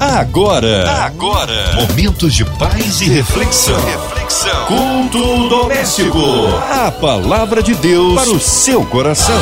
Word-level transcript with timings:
Agora, 0.00 0.88
agora, 1.06 1.74
momentos 1.74 2.32
de 2.32 2.44
paz 2.44 3.00
e 3.00 3.06
reflexão. 3.06 3.74
Reflexão. 3.84 4.66
Culto 4.66 5.48
doméstico. 5.48 6.20
A 6.70 6.92
palavra 6.92 7.60
de 7.60 7.74
Deus 7.74 8.14
para 8.14 8.30
o 8.30 8.38
seu 8.38 8.86
coração. 8.86 9.34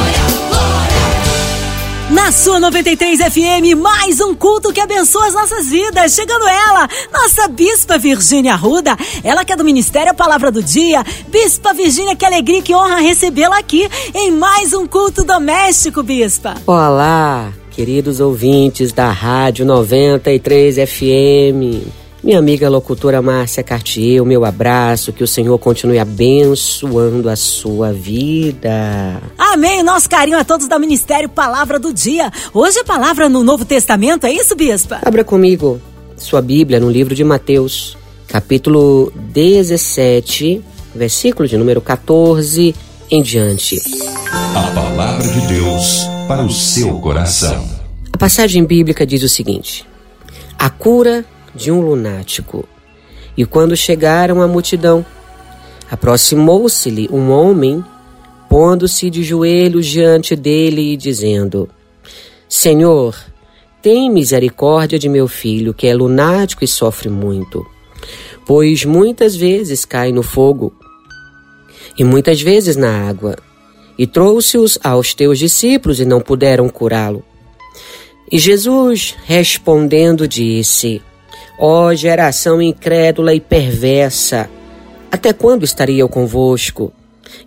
Na 2.10 2.32
sua 2.32 2.58
93 2.58 3.20
FM, 3.20 3.76
mais 3.76 4.18
um 4.22 4.34
culto 4.34 4.72
que 4.72 4.80
abençoa 4.80 5.26
as 5.26 5.34
nossas 5.34 5.66
vidas. 5.66 6.14
Chegando 6.14 6.48
ela, 6.48 6.88
nossa 7.12 7.48
Bispa 7.48 7.98
Virgínia 7.98 8.54
Arruda. 8.54 8.96
Ela 9.22 9.44
que 9.44 9.52
é 9.52 9.56
do 9.56 9.64
Ministério 9.64 10.12
a 10.12 10.14
Palavra 10.14 10.50
do 10.50 10.62
Dia. 10.62 11.04
Bispa 11.28 11.74
Virgínia, 11.74 12.16
que 12.16 12.24
alegria, 12.24 12.62
que 12.62 12.74
honra 12.74 12.96
recebê-la 12.96 13.58
aqui 13.58 13.86
em 14.14 14.30
mais 14.30 14.72
um 14.72 14.86
culto 14.86 15.22
doméstico, 15.22 16.02
Bispa. 16.02 16.54
Olá, 16.66 17.52
queridos 17.76 18.20
ouvintes 18.20 18.90
da 18.90 19.10
Rádio 19.10 19.66
93 19.66 20.76
FM. 20.76 21.84
Minha 22.24 22.38
amiga 22.38 22.70
locutora 22.70 23.20
Márcia 23.20 23.62
Cartier, 23.62 24.22
o 24.22 24.24
meu 24.24 24.46
abraço, 24.46 25.12
que 25.12 25.22
o 25.22 25.28
Senhor 25.28 25.58
continue 25.58 25.98
abençoando 25.98 27.28
a 27.28 27.36
sua 27.36 27.92
vida. 27.92 29.20
Amém. 29.36 29.82
Nosso 29.82 30.08
carinho 30.08 30.38
a 30.38 30.44
todos 30.44 30.66
da 30.66 30.78
Ministério 30.78 31.28
Palavra 31.28 31.78
do 31.78 31.92
Dia. 31.92 32.32
Hoje 32.54 32.78
a 32.78 32.84
palavra 32.84 33.28
no 33.28 33.44
Novo 33.44 33.66
Testamento, 33.66 34.26
é 34.26 34.32
isso, 34.32 34.56
Bispa? 34.56 35.00
Abra 35.04 35.22
comigo 35.22 35.78
sua 36.16 36.40
Bíblia 36.40 36.80
no 36.80 36.90
livro 36.90 37.14
de 37.14 37.22
Mateus, 37.22 37.94
capítulo 38.26 39.12
17, 39.14 40.62
versículo 40.94 41.46
de 41.46 41.58
número 41.58 41.82
14 41.82 42.74
em 43.10 43.22
diante. 43.22 43.82
A 44.32 44.62
palavra 44.74 45.28
de 45.28 45.40
Deus 45.46 46.15
para 46.28 46.42
o 46.42 46.50
seu 46.50 46.98
coração. 46.98 47.64
A 48.12 48.18
passagem 48.18 48.64
bíblica 48.64 49.06
diz 49.06 49.22
o 49.22 49.28
seguinte: 49.28 49.86
A 50.58 50.68
cura 50.68 51.24
de 51.54 51.70
um 51.70 51.80
lunático. 51.80 52.68
E 53.36 53.44
quando 53.44 53.76
chegaram 53.76 54.40
à 54.40 54.48
multidão, 54.48 55.04
aproximou-se-lhe 55.90 57.08
um 57.12 57.30
homem, 57.30 57.84
pondo-se 58.48 59.10
de 59.10 59.22
joelhos 59.22 59.86
diante 59.86 60.34
dele 60.34 60.92
e 60.92 60.96
dizendo: 60.96 61.68
Senhor, 62.48 63.16
tem 63.80 64.10
misericórdia 64.10 64.98
de 64.98 65.08
meu 65.08 65.28
filho, 65.28 65.72
que 65.72 65.86
é 65.86 65.94
lunático 65.94 66.64
e 66.64 66.68
sofre 66.68 67.08
muito, 67.08 67.64
pois 68.44 68.84
muitas 68.84 69.36
vezes 69.36 69.84
cai 69.84 70.10
no 70.10 70.24
fogo 70.24 70.72
e 71.96 72.02
muitas 72.02 72.40
vezes 72.40 72.74
na 72.74 73.08
água. 73.08 73.36
E 73.98 74.06
trouxe-os 74.06 74.78
aos 74.82 75.14
teus 75.14 75.38
discípulos 75.38 76.00
e 76.00 76.04
não 76.04 76.20
puderam 76.20 76.68
curá-lo. 76.68 77.24
E 78.30 78.38
Jesus, 78.38 79.14
respondendo, 79.24 80.26
disse: 80.26 81.00
Ó 81.58 81.94
geração 81.94 82.60
incrédula 82.60 83.32
e 83.32 83.40
perversa, 83.40 84.50
até 85.10 85.32
quando 85.32 85.64
estarei 85.64 85.96
eu 85.96 86.08
convosco? 86.08 86.92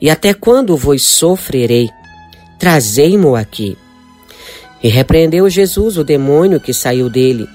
E 0.02 0.10
até 0.10 0.34
quando 0.34 0.76
vos 0.76 1.04
sofrerei? 1.04 1.90
Trazei-mo 2.58 3.36
aqui. 3.36 3.78
E 4.82 4.88
repreendeu 4.88 5.50
Jesus 5.50 5.98
o 5.98 6.04
demônio 6.04 6.60
que 6.60 6.74
saiu 6.74 7.10
dele, 7.10 7.48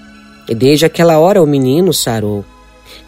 e 0.49 0.55
desde 0.55 0.85
aquela 0.85 1.19
hora 1.19 1.43
o 1.43 1.47
menino 1.47 1.93
sarou. 1.93 2.45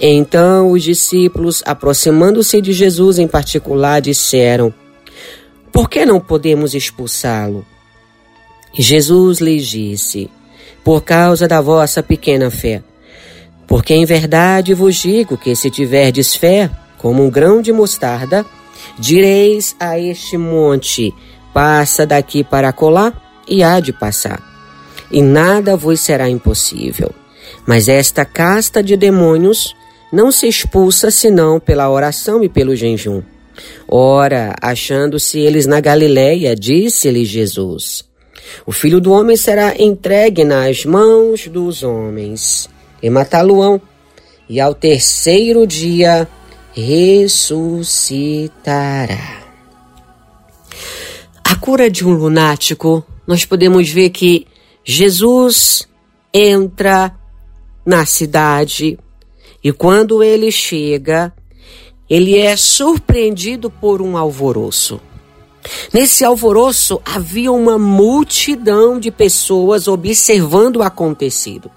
Então 0.01 0.73
os 0.73 0.83
discípulos, 0.83 1.63
aproximando-se 1.65 2.61
de 2.61 2.73
Jesus 2.73 3.19
em 3.19 3.29
particular, 3.29 4.01
disseram: 4.01 4.73
Por 5.73 5.89
que 5.89 6.05
não 6.05 6.21
podemos 6.21 6.75
expulsá-lo? 6.75 7.65
Jesus 8.73 9.39
lhes 9.39 9.67
disse: 9.67 10.31
Por 10.85 11.03
causa 11.03 11.49
da 11.49 11.61
vossa 11.61 12.03
pequena 12.03 12.51
fé. 12.51 12.83
Porque 13.67 13.95
em 13.95 14.05
verdade 14.05 14.75
vos 14.75 14.97
digo 14.97 15.37
que 15.37 15.57
se 15.57 15.71
tiverdes 15.71 16.35
fé, 16.35 16.71
como 16.99 17.25
um 17.25 17.31
grão 17.31 17.61
de 17.61 17.73
mostarda, 17.73 18.45
direis 18.99 19.75
a 19.81 19.99
este 19.99 20.37
monte: 20.37 21.13
passa 21.53 22.07
daqui 22.07 22.45
para 22.45 22.73
colar, 22.73 23.43
e 23.49 23.63
há 23.63 23.81
de 23.81 23.93
passar. 23.93 24.43
E 25.11 25.23
nada 25.23 25.77
vos 25.77 26.01
será 26.01 26.29
impossível. 26.29 27.11
Mas 27.67 27.89
esta 27.89 28.25
casta 28.25 28.83
de 28.83 28.97
demônios 28.97 29.75
não 30.13 30.31
se 30.31 30.47
expulsa 30.49 31.11
senão 31.11 31.61
pela 31.61 31.89
oração 31.91 32.43
e 32.43 32.49
pelo 32.49 32.75
jejum. 32.75 33.23
Ora, 33.89 34.55
achando-se 34.61 35.39
eles 35.39 35.67
na 35.67 35.81
Galiléia, 35.81 36.55
disse-lhe 36.55 37.25
Jesus: 37.25 38.05
O 38.67 38.73
filho 38.73 39.01
do 39.01 39.13
homem 39.13 39.37
será 39.37 39.75
entregue 39.81 40.45
nas 40.45 40.85
mãos 40.85 41.47
dos 41.49 41.83
homens 41.83 42.69
e 43.03 43.11
matá-lo-ão, 43.11 43.81
e 44.49 44.61
ao 44.61 44.75
terceiro 44.75 45.67
dia 45.67 46.29
ressuscitará. 46.73 47.87
A 51.45 51.57
cura 51.57 51.89
de 51.89 52.05
um 52.07 52.13
lunático, 52.13 53.05
nós 53.27 53.45
podemos 53.45 53.89
ver 53.89 54.11
que 54.11 54.47
Jesus 54.85 55.89
entra 56.33 57.15
na 57.85 58.05
cidade 58.05 58.99
e 59.63 59.73
quando 59.73 60.23
ele 60.23 60.53
chega, 60.53 61.33
ele 62.09 62.39
é 62.39 62.57
surpreendido 62.57 63.71
por 63.71 64.01
um 64.01 64.17
alvoroço. 64.17 65.01
Nesse 65.93 66.25
alvoroço 66.25 67.01
havia 67.05 67.51
uma 67.51 67.77
multidão 67.79 69.01
de 69.01 69.11
pessoas 69.11 69.89
observando 69.89 70.77
o 70.77 70.83
acontecido. 70.83 71.71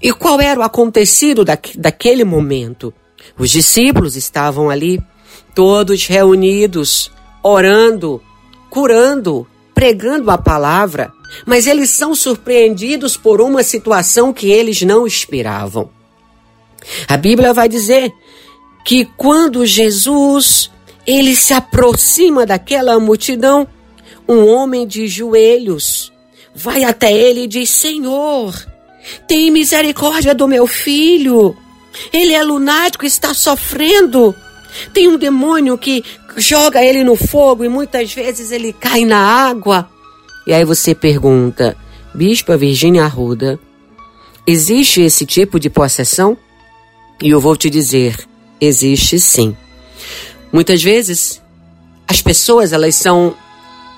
E 0.00 0.12
qual 0.12 0.40
era 0.40 0.60
o 0.60 0.62
acontecido 0.62 1.44
da, 1.44 1.58
daquele 1.76 2.24
momento? 2.24 2.94
Os 3.38 3.50
discípulos 3.50 4.16
estavam 4.16 4.70
ali, 4.70 5.02
todos 5.54 6.06
reunidos, 6.06 7.10
orando, 7.42 8.22
curando, 8.70 9.46
pregando 9.74 10.30
a 10.30 10.38
palavra, 10.38 11.12
mas 11.44 11.66
eles 11.66 11.90
são 11.90 12.14
surpreendidos 12.14 13.16
por 13.16 13.40
uma 13.40 13.62
situação 13.62 14.32
que 14.32 14.50
eles 14.50 14.82
não 14.82 15.06
esperavam. 15.06 15.90
A 17.06 17.16
Bíblia 17.16 17.52
vai 17.52 17.68
dizer 17.68 18.12
que 18.84 19.04
quando 19.16 19.66
Jesus 19.66 20.70
ele 21.06 21.34
se 21.34 21.54
aproxima 21.54 22.44
daquela 22.44 22.98
multidão, 23.00 23.66
um 24.28 24.46
homem 24.46 24.86
de 24.86 25.08
joelhos 25.08 26.12
vai 26.54 26.84
até 26.84 27.12
ele 27.12 27.44
e 27.44 27.46
diz: 27.46 27.70
Senhor, 27.70 28.54
tem 29.26 29.50
misericórdia 29.50 30.34
do 30.34 30.48
meu 30.48 30.66
filho. 30.66 31.56
Ele 32.12 32.32
é 32.34 32.42
lunático, 32.42 33.06
está 33.06 33.32
sofrendo. 33.32 34.34
Tem 34.92 35.08
um 35.08 35.16
demônio 35.16 35.78
que 35.78 36.04
joga 36.36 36.84
ele 36.84 37.02
no 37.02 37.16
fogo 37.16 37.64
e 37.64 37.68
muitas 37.68 38.12
vezes 38.12 38.52
ele 38.52 38.72
cai 38.72 39.04
na 39.04 39.18
água. 39.18 39.88
E 40.46 40.52
aí 40.52 40.64
você 40.64 40.94
pergunta, 40.94 41.76
Bispa 42.14 42.56
Virgínia 42.56 43.04
Arruda, 43.04 43.58
existe 44.46 45.00
esse 45.00 45.26
tipo 45.26 45.58
de 45.58 45.68
possessão? 45.68 46.36
E 47.20 47.30
eu 47.30 47.40
vou 47.40 47.56
te 47.56 47.68
dizer, 47.68 48.16
existe 48.60 49.18
sim. 49.18 49.56
Muitas 50.52 50.82
vezes 50.82 51.42
as 52.06 52.22
pessoas 52.22 52.72
elas 52.72 52.94
são 52.94 53.34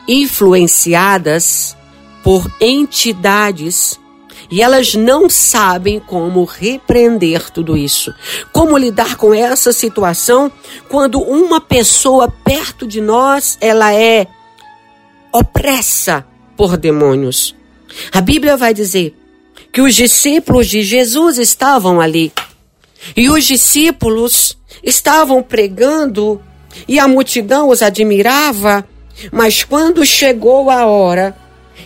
influenciadas 0.09 1.77
por 2.23 2.51
entidades 2.61 3.99
e 4.51 4.61
elas 4.61 4.95
não 4.95 5.31
sabem 5.31 6.01
como 6.01 6.45
repreender 6.45 7.51
tudo 7.51 7.77
isso. 7.77 8.13
Como 8.53 8.77
lidar 8.77 9.17
com 9.17 9.33
essa 9.33 9.73
situação 9.73 10.51
quando 10.89 11.21
uma 11.21 11.61
pessoa 11.61 12.29
perto 12.29 12.87
de 12.87 13.01
nós, 13.01 13.57
ela 13.61 13.95
é 13.95 14.27
opressa 15.33 16.27
por 16.57 16.77
demônios. 16.77 17.55
A 18.13 18.21
Bíblia 18.21 18.57
vai 18.57 18.75
dizer 18.75 19.17
que 19.73 19.81
os 19.81 19.95
discípulos 19.95 20.67
de 20.67 20.83
Jesus 20.83 21.39
estavam 21.39 22.01
ali. 22.01 22.33
E 23.17 23.29
os 23.29 23.45
discípulos 23.45 24.57
estavam 24.83 25.43
pregando 25.43 26.41
e 26.87 26.99
a 26.99 27.09
multidão 27.09 27.69
os 27.69 27.83
admirava, 27.83 28.87
mas 29.33 29.65
quando 29.65 30.05
chegou 30.05 30.71
a 30.71 30.87
hora 30.87 31.37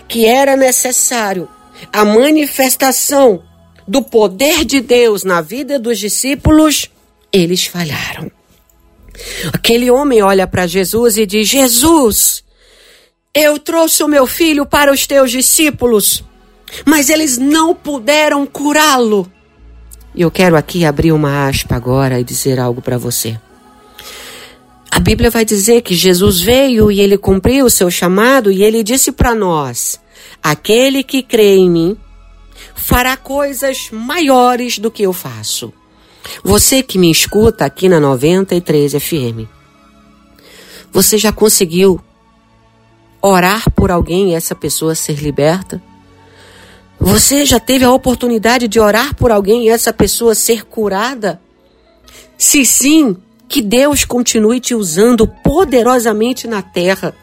que 0.06 0.26
era 0.26 0.56
necessário 0.56 1.48
a 1.92 2.04
manifestação 2.04 3.42
do 3.86 4.02
poder 4.02 4.64
de 4.64 4.80
Deus 4.80 5.24
na 5.24 5.40
vida 5.40 5.78
dos 5.78 5.98
discípulos, 5.98 6.90
eles 7.32 7.66
falharam. 7.66 8.30
Aquele 9.52 9.90
homem 9.90 10.22
olha 10.22 10.46
para 10.46 10.66
Jesus 10.66 11.16
e 11.16 11.26
diz: 11.26 11.48
Jesus, 11.48 12.44
eu 13.34 13.58
trouxe 13.58 14.02
o 14.02 14.08
meu 14.08 14.26
filho 14.26 14.66
para 14.66 14.92
os 14.92 15.06
teus 15.06 15.30
discípulos, 15.30 16.24
mas 16.84 17.10
eles 17.10 17.38
não 17.38 17.74
puderam 17.74 18.46
curá-lo. 18.46 19.30
E 20.14 20.22
eu 20.22 20.30
quero 20.30 20.56
aqui 20.56 20.84
abrir 20.84 21.12
uma 21.12 21.48
aspa 21.48 21.74
agora 21.74 22.20
e 22.20 22.24
dizer 22.24 22.60
algo 22.60 22.80
para 22.80 22.96
você. 22.96 23.38
A 24.90 25.00
Bíblia 25.00 25.28
vai 25.28 25.44
dizer 25.44 25.82
que 25.82 25.94
Jesus 25.94 26.40
veio 26.40 26.90
e 26.90 27.00
ele 27.00 27.18
cumpriu 27.18 27.66
o 27.66 27.70
seu 27.70 27.90
chamado 27.90 28.52
e 28.52 28.62
ele 28.62 28.84
disse 28.84 29.10
para 29.10 29.34
nós: 29.34 30.00
Aquele 30.40 31.02
que 31.02 31.20
crê 31.20 31.56
em 31.56 31.68
mim, 31.68 31.96
fará 32.76 33.16
coisas 33.16 33.88
maiores 33.90 34.78
do 34.78 34.90
que 34.90 35.02
eu 35.02 35.12
faço. 35.12 35.72
Você 36.44 36.82
que 36.82 36.96
me 36.96 37.10
escuta 37.10 37.64
aqui 37.64 37.88
na 37.88 37.98
93 37.98 38.92
FM, 38.92 39.48
você 40.92 41.18
já 41.18 41.32
conseguiu 41.32 42.00
orar 43.20 43.70
por 43.72 43.90
alguém 43.90 44.30
e 44.30 44.34
essa 44.34 44.54
pessoa 44.54 44.94
ser 44.94 45.20
liberta? 45.20 45.82
Você 47.04 47.44
já 47.44 47.60
teve 47.60 47.84
a 47.84 47.92
oportunidade 47.92 48.66
de 48.66 48.80
orar 48.80 49.14
por 49.14 49.30
alguém 49.30 49.64
e 49.64 49.68
essa 49.68 49.92
pessoa 49.92 50.34
ser 50.34 50.64
curada? 50.64 51.38
Se 52.38 52.64
sim, 52.64 53.14
que 53.46 53.60
Deus 53.60 54.06
continue 54.06 54.58
te 54.58 54.74
usando 54.74 55.26
poderosamente 55.26 56.48
na 56.48 56.62
terra. 56.62 57.14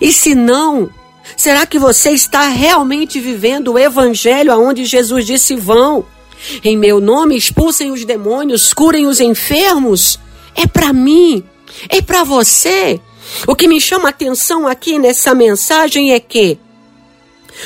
E 0.00 0.14
se 0.14 0.34
não, 0.34 0.88
será 1.36 1.66
que 1.66 1.78
você 1.78 2.12
está 2.12 2.48
realmente 2.48 3.20
vivendo 3.20 3.74
o 3.74 3.78
evangelho 3.78 4.50
aonde 4.50 4.86
Jesus 4.86 5.26
disse 5.26 5.54
vão? 5.54 6.06
Em 6.64 6.74
meu 6.74 6.98
nome 6.98 7.36
expulsem 7.36 7.90
os 7.90 8.06
demônios, 8.06 8.72
curem 8.72 9.06
os 9.06 9.20
enfermos? 9.20 10.18
É 10.54 10.66
para 10.66 10.90
mim, 10.90 11.44
é 11.90 12.00
para 12.00 12.24
você. 12.24 12.98
O 13.46 13.54
que 13.54 13.68
me 13.68 13.78
chama 13.78 14.08
a 14.08 14.10
atenção 14.10 14.66
aqui 14.66 14.98
nessa 14.98 15.34
mensagem 15.34 16.12
é 16.12 16.18
que 16.18 16.58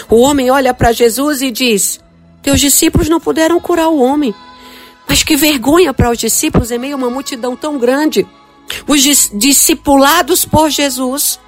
o 0.08 0.20
homem 0.20 0.50
olha 0.50 0.74
para 0.74 0.92
Jesus 0.92 1.42
e 1.42 1.50
diz: 1.50 2.00
Teus 2.42 2.60
discípulos 2.60 3.08
não 3.08 3.20
puderam 3.20 3.60
curar 3.60 3.88
o 3.88 4.00
homem. 4.00 4.34
Mas 5.08 5.22
que 5.22 5.36
vergonha 5.36 5.92
para 5.92 6.10
os 6.10 6.18
discípulos 6.18 6.70
em 6.70 6.78
meio 6.78 6.94
a 6.94 6.96
uma 6.96 7.10
multidão 7.10 7.56
tão 7.56 7.78
grande. 7.78 8.26
Os 8.86 9.02
dis 9.02 9.30
discipulados 9.34 10.44
por 10.44 10.70
Jesus, 10.70 11.38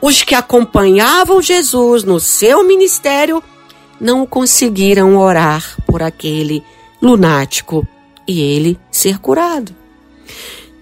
os 0.00 0.22
que 0.22 0.34
acompanhavam 0.34 1.40
Jesus 1.40 2.04
no 2.04 2.20
seu 2.20 2.64
ministério, 2.64 3.42
não 4.00 4.26
conseguiram 4.26 5.16
orar 5.16 5.76
por 5.86 6.02
aquele 6.02 6.62
lunático 7.00 7.86
e 8.26 8.40
ele 8.40 8.78
ser 8.90 9.18
curado. 9.18 9.74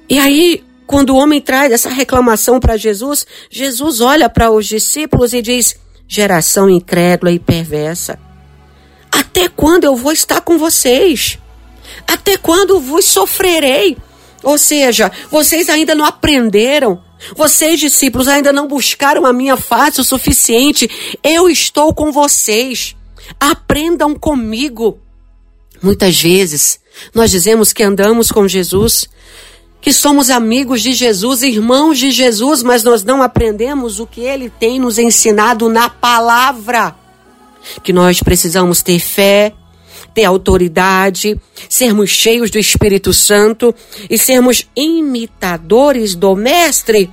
E 0.08 0.18
aí, 0.18 0.64
quando 0.86 1.10
o 1.10 1.16
homem 1.16 1.40
traz 1.40 1.72
essa 1.72 1.88
reclamação 1.88 2.58
para 2.58 2.76
Jesus, 2.76 3.26
Jesus 3.50 4.00
olha 4.00 4.28
para 4.28 4.50
os 4.50 4.66
discípulos 4.66 5.32
e 5.32 5.40
diz: 5.40 5.76
geração 6.12 6.68
incrédula 6.68 7.32
e 7.32 7.38
perversa. 7.38 8.18
Até 9.10 9.48
quando 9.48 9.84
eu 9.84 9.96
vou 9.96 10.12
estar 10.12 10.42
com 10.42 10.58
vocês? 10.58 11.38
Até 12.06 12.36
quando 12.36 12.78
vos 12.78 13.06
sofrerei? 13.06 13.96
Ou 14.42 14.58
seja, 14.58 15.10
vocês 15.30 15.70
ainda 15.70 15.94
não 15.94 16.04
aprenderam. 16.04 17.02
Vocês, 17.34 17.80
discípulos, 17.80 18.28
ainda 18.28 18.52
não 18.52 18.68
buscaram 18.68 19.24
a 19.24 19.32
minha 19.32 19.56
face 19.56 20.02
o 20.02 20.04
suficiente. 20.04 21.16
Eu 21.22 21.48
estou 21.48 21.94
com 21.94 22.12
vocês. 22.12 22.94
Aprendam 23.40 24.14
comigo. 24.14 24.98
Muitas 25.82 26.20
vezes 26.20 26.78
nós 27.14 27.30
dizemos 27.30 27.72
que 27.72 27.82
andamos 27.82 28.30
com 28.30 28.46
Jesus, 28.46 29.08
que 29.82 29.92
somos 29.92 30.30
amigos 30.30 30.80
de 30.80 30.92
Jesus, 30.92 31.42
irmãos 31.42 31.98
de 31.98 32.12
Jesus, 32.12 32.62
mas 32.62 32.84
nós 32.84 33.02
não 33.02 33.20
aprendemos 33.20 33.98
o 33.98 34.06
que 34.06 34.20
ele 34.20 34.48
tem 34.48 34.78
nos 34.78 34.96
ensinado 34.96 35.68
na 35.68 35.90
palavra. 35.90 36.94
Que 37.82 37.92
nós 37.92 38.22
precisamos 38.22 38.80
ter 38.80 39.00
fé, 39.00 39.52
ter 40.14 40.24
autoridade, 40.24 41.38
sermos 41.68 42.10
cheios 42.10 42.48
do 42.48 42.60
Espírito 42.60 43.12
Santo 43.12 43.74
e 44.08 44.16
sermos 44.16 44.68
imitadores 44.76 46.14
do 46.14 46.36
Mestre. 46.36 47.10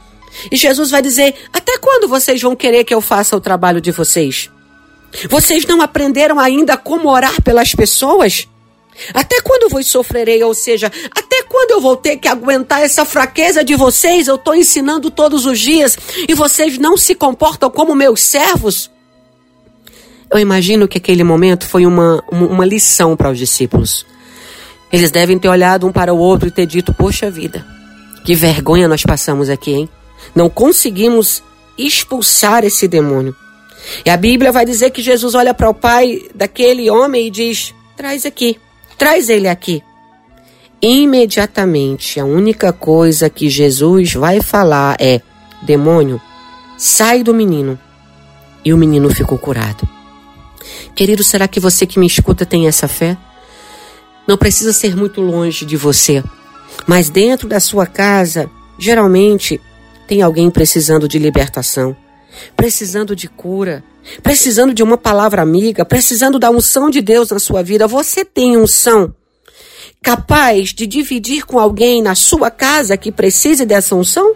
E 0.51 0.56
Jesus 0.56 0.92
vai 0.92 1.01
dizer: 1.01 1.33
Até 1.51 1.80
quando 1.80 2.07
vocês 2.07 2.39
vão 2.39 2.56
querer 2.56 2.83
que 2.83 2.94
eu 2.94 3.01
faça 3.01 3.36
o 3.36 3.42
trabalho 3.42 3.81
de 3.81 3.92
vocês? 3.92 4.48
Vocês 5.27 5.66
não 5.66 5.81
aprenderam 5.81 6.39
ainda 6.39 6.77
como 6.77 7.10
orar 7.10 7.42
pelas 7.42 7.74
pessoas? 7.74 8.48
Até 9.13 9.42
quando 9.42 9.69
vos 9.69 9.88
sofrerei? 9.88 10.44
Ou 10.44 10.54
seja, 10.54 10.92
até 11.12 11.29
quando 11.50 11.72
eu 11.72 11.81
vou 11.81 11.98
ter 11.98 12.18
que 12.18 12.28
aguentar 12.28 12.81
essa 12.81 13.04
fraqueza 13.04 13.63
de 13.63 13.75
vocês? 13.75 14.28
Eu 14.28 14.36
estou 14.36 14.56
ensinando 14.56 15.10
todos 15.10 15.46
os 15.46 15.60
dias 15.60 15.98
e 16.28 16.34
vocês 16.36 16.78
não 16.78 16.96
se 16.96 17.16
comportam 17.16 17.69
como 17.72 17.96
meus 17.96 18.22
servos? 18.22 18.90
Eu 20.31 20.38
imagino 20.38 20.88
que 20.88 21.00
aquele 21.00 21.24
momento 21.24 21.68
foi 21.68 21.88
uma, 21.88 22.24
uma 22.31 22.66
lição 22.66 23.18
para 23.18 23.31
os 23.31 23.38
discípulos. 23.38 24.06
Eles 24.94 25.10
devem 25.10 25.40
ter 25.40 25.50
olhado 25.50 25.88
um 25.88 25.92
para 25.92 26.13
o 26.13 26.18
outro 26.18 26.48
e 26.48 26.51
ter 26.51 26.68
dito: 26.68 26.94
Poxa 26.94 27.31
vida, 27.31 27.66
que 28.24 28.36
vergonha 28.36 28.88
nós 28.88 29.04
passamos 29.04 29.50
aqui, 29.50 29.72
hein? 29.72 29.90
Não 30.36 30.50
conseguimos 30.50 31.42
expulsar 31.78 32.63
esse 32.63 32.88
demônio. 32.88 33.36
E 34.06 34.10
a 34.10 34.18
Bíblia 34.18 34.52
vai 34.52 34.66
dizer 34.66 34.92
que 34.92 35.02
Jesus 35.02 35.34
olha 35.34 35.54
para 35.54 35.69
o 35.69 35.74
pai 35.74 36.28
daquele 36.36 36.92
homem 36.92 37.28
e 37.28 37.31
diz: 37.31 37.74
Traz 37.98 38.25
aqui. 38.25 38.60
Traz 38.98 39.30
ele 39.30 39.48
aqui. 39.48 39.81
Imediatamente, 40.81 42.22
a 42.22 42.26
única 42.26 42.72
coisa 42.72 43.30
que 43.30 43.50
Jesus 43.50 44.14
vai 44.14 44.42
falar 44.42 44.96
é: 45.00 45.22
demônio, 45.62 46.22
sai 46.78 47.22
do 47.22 47.34
menino. 47.34 47.78
E 48.64 48.74
o 48.74 48.78
menino 48.78 49.10
ficou 49.10 49.38
curado. 49.38 49.88
Querido, 50.96 51.24
será 51.24 51.48
que 51.48 51.60
você 51.60 51.86
que 51.86 52.00
me 52.00 52.08
escuta 52.08 52.46
tem 52.46 52.68
essa 52.68 52.88
fé? 52.88 53.18
Não 54.28 54.38
precisa 54.38 54.72
ser 54.72 54.96
muito 54.96 55.22
longe 55.22 55.66
de 55.66 55.76
você, 55.76 56.24
mas 56.88 57.10
dentro 57.10 57.48
da 57.48 57.60
sua 57.60 57.86
casa, 57.86 58.50
geralmente, 58.78 59.60
tem 60.08 60.22
alguém 60.22 60.50
precisando 60.50 61.08
de 61.08 61.20
libertação, 61.20 61.96
precisando 62.56 63.16
de 63.16 63.28
cura, 63.28 63.84
precisando 64.24 64.74
de 64.74 64.84
uma 64.84 64.98
palavra 64.98 65.42
amiga, 65.42 65.84
precisando 65.84 66.40
da 66.40 66.50
unção 66.50 66.90
de 66.90 67.02
Deus 67.02 67.31
na 67.31 67.40
sua 67.40 67.64
vida, 67.64 67.88
você 67.88 68.24
tem 68.24 68.56
unção 68.56 69.14
capaz 70.01 70.74
de 70.74 70.88
dividir 70.88 71.46
com 71.46 71.60
alguém 71.60 72.01
na 72.01 72.16
sua 72.16 72.50
casa 72.50 72.98
que 72.98 73.12
precise 73.12 73.66
dessa 73.66 73.96
unção? 73.96 74.36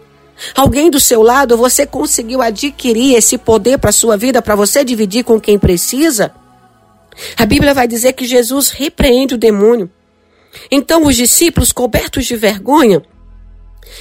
Alguém 0.55 0.89
do 0.89 0.99
seu 0.99 1.21
lado, 1.21 1.55
você 1.55 1.85
conseguiu 1.85 2.41
adquirir 2.41 3.15
esse 3.15 3.37
poder 3.37 3.77
para 3.77 3.89
a 3.89 3.93
sua 3.93 4.17
vida, 4.17 4.41
para 4.41 4.55
você 4.55 4.83
dividir 4.83 5.23
com 5.23 5.39
quem 5.39 5.57
precisa? 5.57 6.33
A 7.37 7.45
Bíblia 7.45 7.73
vai 7.73 7.87
dizer 7.87 8.13
que 8.13 8.25
Jesus 8.25 8.69
repreende 8.69 9.35
o 9.35 9.37
demônio. 9.37 9.89
Então, 10.69 11.05
os 11.05 11.15
discípulos, 11.15 11.71
cobertos 11.71 12.25
de 12.25 12.35
vergonha, 12.35 13.01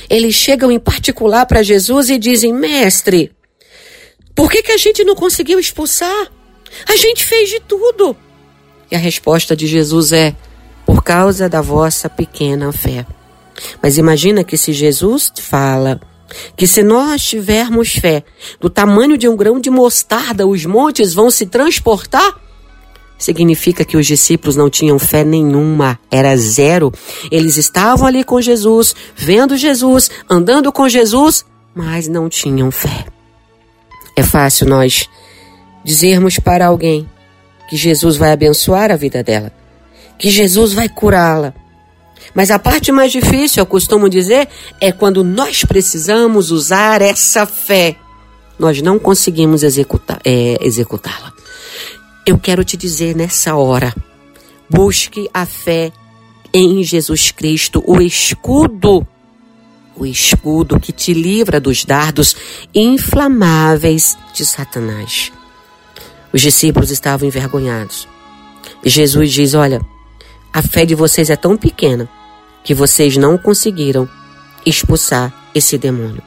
eles 0.08 0.34
chegam 0.34 0.70
em 0.70 0.78
particular 0.78 1.46
para 1.46 1.62
Jesus 1.62 2.10
e 2.10 2.18
dizem: 2.18 2.52
Mestre, 2.52 3.32
por 4.34 4.50
que, 4.50 4.62
que 4.62 4.72
a 4.72 4.76
gente 4.76 5.04
não 5.04 5.14
conseguiu 5.14 5.58
expulsar? 5.58 6.30
A 6.88 6.96
gente 6.96 7.24
fez 7.24 7.50
de 7.50 7.60
tudo. 7.60 8.16
E 8.90 8.96
a 8.96 8.98
resposta 8.98 9.54
de 9.54 9.66
Jesus 9.66 10.12
é: 10.12 10.34
por 10.92 11.02
causa 11.02 11.48
da 11.48 11.62
vossa 11.62 12.06
pequena 12.06 12.70
fé. 12.70 13.06
Mas 13.82 13.96
imagina 13.96 14.44
que 14.44 14.58
se 14.58 14.74
Jesus 14.74 15.32
fala 15.38 15.98
que 16.54 16.66
se 16.66 16.82
nós 16.82 17.22
tivermos 17.22 17.94
fé 17.94 18.22
do 18.60 18.68
tamanho 18.68 19.16
de 19.16 19.26
um 19.26 19.34
grão 19.34 19.58
de 19.58 19.70
mostarda, 19.70 20.46
os 20.46 20.66
montes 20.66 21.14
vão 21.14 21.30
se 21.30 21.46
transportar, 21.46 22.38
significa 23.18 23.86
que 23.86 23.96
os 23.96 24.06
discípulos 24.06 24.54
não 24.54 24.68
tinham 24.68 24.98
fé 24.98 25.24
nenhuma, 25.24 25.98
era 26.10 26.36
zero. 26.36 26.92
Eles 27.30 27.56
estavam 27.56 28.06
ali 28.06 28.22
com 28.22 28.38
Jesus, 28.38 28.94
vendo 29.16 29.56
Jesus, 29.56 30.10
andando 30.28 30.70
com 30.70 30.86
Jesus, 30.90 31.42
mas 31.74 32.06
não 32.06 32.28
tinham 32.28 32.70
fé. 32.70 33.06
É 34.14 34.22
fácil 34.22 34.66
nós 34.66 35.08
dizermos 35.82 36.38
para 36.38 36.66
alguém 36.66 37.08
que 37.70 37.78
Jesus 37.78 38.18
vai 38.18 38.30
abençoar 38.30 38.90
a 38.90 38.96
vida 38.96 39.22
dela, 39.22 39.52
que 40.22 40.30
Jesus 40.30 40.72
vai 40.72 40.88
curá-la. 40.88 41.52
Mas 42.32 42.52
a 42.52 42.58
parte 42.58 42.92
mais 42.92 43.10
difícil, 43.10 43.60
eu 43.60 43.66
costumo 43.66 44.08
dizer, 44.08 44.48
é 44.80 44.92
quando 44.92 45.24
nós 45.24 45.64
precisamos 45.64 46.52
usar 46.52 47.02
essa 47.02 47.44
fé. 47.44 47.96
Nós 48.56 48.80
não 48.80 49.00
conseguimos 49.00 49.64
executar, 49.64 50.20
é, 50.24 50.56
executá-la. 50.60 51.32
Eu 52.24 52.38
quero 52.38 52.62
te 52.62 52.76
dizer 52.76 53.16
nessa 53.16 53.56
hora: 53.56 53.92
busque 54.70 55.28
a 55.34 55.44
fé 55.44 55.90
em 56.54 56.84
Jesus 56.84 57.32
Cristo, 57.32 57.82
o 57.84 58.00
escudo 58.00 59.04
o 59.96 60.06
escudo 60.06 60.80
que 60.80 60.90
te 60.90 61.12
livra 61.12 61.60
dos 61.60 61.84
dardos 61.84 62.34
inflamáveis 62.74 64.16
de 64.32 64.46
Satanás. 64.46 65.30
Os 66.32 66.40
discípulos 66.40 66.90
estavam 66.90 67.28
envergonhados. 67.28 68.08
Jesus 68.82 69.30
diz: 69.32 69.52
Olha, 69.52 69.82
a 70.52 70.62
fé 70.62 70.84
de 70.84 70.94
vocês 70.94 71.30
é 71.30 71.36
tão 71.36 71.56
pequena 71.56 72.08
que 72.62 72.74
vocês 72.74 73.16
não 73.16 73.38
conseguiram 73.38 74.08
expulsar 74.64 75.32
esse 75.54 75.76
demônio. 75.78 76.22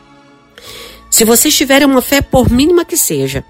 Se 1.10 1.24
vocês 1.24 1.55
tiverem 1.55 1.88
uma 1.88 2.01
fé, 2.01 2.22
por 2.22 2.50
mínima 2.51 2.84
que 2.84 2.98
seja, 2.98 3.46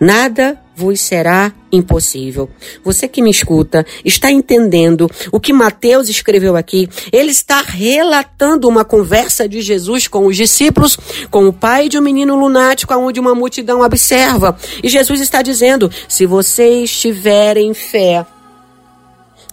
nada 0.00 0.58
vos 0.74 1.00
será 1.00 1.52
impossível. 1.70 2.48
Você 2.82 3.06
que 3.06 3.20
me 3.20 3.30
escuta 3.30 3.84
está 4.04 4.30
entendendo 4.30 5.10
o 5.30 5.38
que 5.38 5.52
Mateus 5.52 6.08
escreveu 6.08 6.56
aqui. 6.56 6.88
Ele 7.12 7.30
está 7.30 7.60
relatando 7.60 8.68
uma 8.68 8.84
conversa 8.84 9.46
de 9.46 9.60
Jesus 9.60 10.08
com 10.08 10.26
os 10.26 10.36
discípulos, 10.36 10.96
com 11.30 11.46
o 11.46 11.52
pai 11.52 11.88
de 11.88 11.98
um 11.98 12.02
menino 12.02 12.34
lunático, 12.34 12.94
onde 12.94 13.20
uma 13.20 13.34
multidão 13.34 13.82
observa. 13.82 14.56
E 14.82 14.88
Jesus 14.88 15.20
está 15.20 15.42
dizendo: 15.42 15.90
se 16.08 16.24
vocês 16.24 16.90
tiverem 16.98 17.74
fé, 17.74 18.24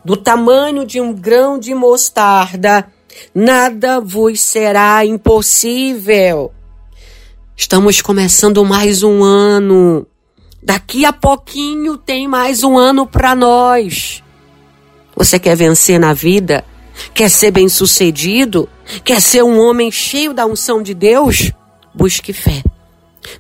do 0.10 0.18
tamanho 0.18 0.88
de 0.88 1.00
um 1.00 1.14
grão 1.14 1.60
de 1.60 1.72
mostarda, 1.76 2.88
nada 3.32 4.02
vos 4.02 4.40
será 4.40 5.06
impossível. 5.06 6.52
Estamos 7.56 8.02
começando 8.02 8.66
mais 8.66 9.04
um 9.04 9.24
ano. 9.24 10.08
Daqui 10.64 11.06
a 11.06 11.14
pouquinho 11.14 11.96
tem 11.96 12.28
mais 12.28 12.64
um 12.64 12.76
ano 12.76 13.06
para 13.06 13.36
nós. 13.36 14.24
Você 15.16 15.38
quer 15.38 15.56
vencer 15.56 16.00
na 16.00 16.12
vida? 16.12 16.66
Quer 17.14 17.30
ser 17.30 17.52
bem-sucedido? 17.52 18.68
Quer 19.04 19.22
ser 19.22 19.44
um 19.44 19.60
homem 19.60 19.92
cheio 19.92 20.34
da 20.34 20.44
unção 20.48 20.82
de 20.82 20.96
Deus? 20.96 21.52
Busque 21.94 22.34
fé. 22.34 22.64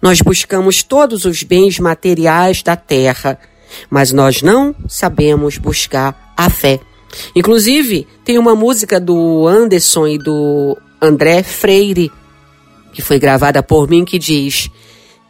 Nós 0.03 0.21
buscamos 0.21 0.83
todos 0.83 1.25
os 1.25 1.41
bens 1.41 1.79
materiais 1.79 2.61
da 2.61 2.75
terra, 2.75 3.39
mas 3.89 4.11
nós 4.11 4.43
não 4.43 4.75
sabemos 4.87 5.57
buscar 5.57 6.28
a 6.39 6.49
fé. 6.49 6.79
Inclusive, 7.35 8.07
tem 8.23 8.37
uma 8.37 8.55
música 8.55 8.97
do 8.97 9.45
Anderson 9.45 10.07
e 10.07 10.17
do 10.17 10.77
André 11.01 11.43
Freire, 11.43 12.09
que 12.93 13.01
foi 13.01 13.19
gravada 13.19 13.61
por 13.61 13.89
mim, 13.89 14.05
que 14.05 14.17
diz: 14.17 14.69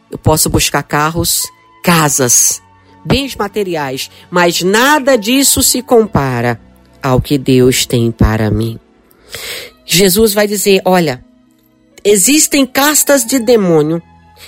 Eu 0.08 0.16
posso 0.18 0.48
buscar 0.48 0.84
carros, 0.84 1.42
casas, 1.82 2.62
bens 3.04 3.34
materiais, 3.34 4.08
mas 4.30 4.62
nada 4.62 5.18
disso 5.18 5.64
se 5.64 5.82
compara 5.82 6.60
ao 7.02 7.20
que 7.20 7.36
Deus 7.36 7.84
tem 7.84 8.12
para 8.12 8.48
mim. 8.48 8.78
Jesus 9.84 10.32
vai 10.32 10.46
dizer: 10.46 10.80
Olha, 10.84 11.24
existem 12.04 12.64
castas 12.64 13.24
de 13.24 13.40
demônio, 13.40 14.00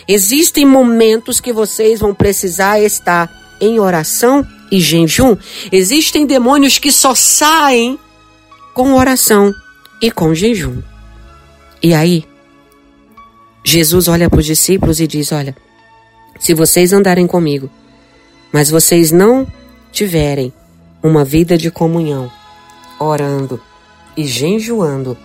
existem 0.06 0.64
momentos 0.64 1.40
que 1.40 1.52
vocês 1.52 1.98
vão 1.98 2.14
precisar 2.14 2.78
estar 2.80 3.56
em 3.60 3.80
oração 3.80 4.46
e 4.72 4.80
jejum. 4.80 5.36
Existem 5.70 6.26
demônios 6.26 6.78
que 6.78 6.90
só 6.90 7.14
saem 7.14 7.98
com 8.72 8.94
oração 8.94 9.52
e 10.00 10.10
com 10.10 10.34
jejum. 10.34 10.82
E 11.82 11.92
aí, 11.92 12.24
Jesus 13.62 14.08
olha 14.08 14.30
para 14.30 14.40
os 14.40 14.46
discípulos 14.46 14.98
e 14.98 15.06
diz: 15.06 15.30
Olha, 15.30 15.54
se 16.40 16.54
vocês 16.54 16.92
andarem 16.92 17.26
comigo, 17.26 17.70
mas 18.50 18.70
vocês 18.70 19.12
não 19.12 19.46
tiverem 19.92 20.52
uma 21.02 21.24
vida 21.24 21.58
de 21.58 21.70
comunhão, 21.70 22.32
orando 22.98 23.60
e 24.16 24.24
jejuando, 24.26 25.18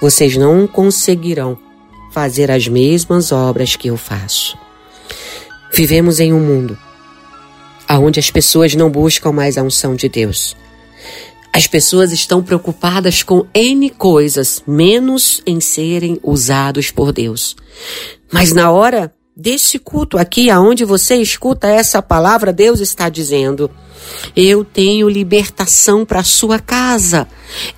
vocês 0.00 0.36
não 0.36 0.66
conseguirão 0.66 1.56
fazer 2.12 2.50
as 2.50 2.66
mesmas 2.66 3.30
obras 3.30 3.76
que 3.76 3.88
eu 3.88 3.96
faço. 3.96 4.58
Vivemos 5.72 6.18
em 6.18 6.32
um 6.32 6.40
mundo 6.40 6.76
onde 7.90 8.18
as 8.18 8.30
pessoas 8.30 8.74
não 8.74 8.90
buscam 8.90 9.32
mais 9.32 9.56
a 9.56 9.62
unção 9.62 9.94
de 9.94 10.08
Deus. 10.08 10.56
As 11.52 11.66
pessoas 11.66 12.12
estão 12.12 12.42
preocupadas 12.42 13.22
com 13.22 13.46
N 13.54 13.90
coisas, 13.90 14.62
menos 14.66 15.42
em 15.46 15.60
serem 15.60 16.18
usados 16.22 16.90
por 16.90 17.12
Deus. 17.12 17.56
Mas 18.30 18.52
na 18.52 18.70
hora 18.70 19.12
desse 19.36 19.78
culto 19.78 20.18
aqui, 20.18 20.50
aonde 20.50 20.84
você 20.84 21.16
escuta 21.16 21.68
essa 21.68 22.02
palavra, 22.02 22.52
Deus 22.52 22.80
está 22.80 23.08
dizendo: 23.08 23.70
eu 24.36 24.64
tenho 24.64 25.08
libertação 25.08 26.04
para 26.04 26.22
sua 26.22 26.58
casa. 26.58 27.26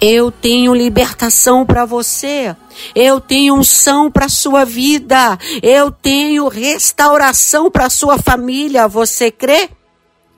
Eu 0.01 0.31
tenho 0.31 0.75
libertação 0.75 1.65
para 1.65 1.85
você. 1.85 2.55
Eu 2.95 3.21
tenho 3.21 3.55
unção 3.55 4.11
para 4.11 4.29
sua 4.29 4.65
vida. 4.65 5.39
Eu 5.63 5.91
tenho 5.91 6.49
restauração 6.49 7.71
para 7.71 7.91
sua 7.91 8.19
família. 8.19 8.89
Você 8.89 9.31
crê? 9.31 9.71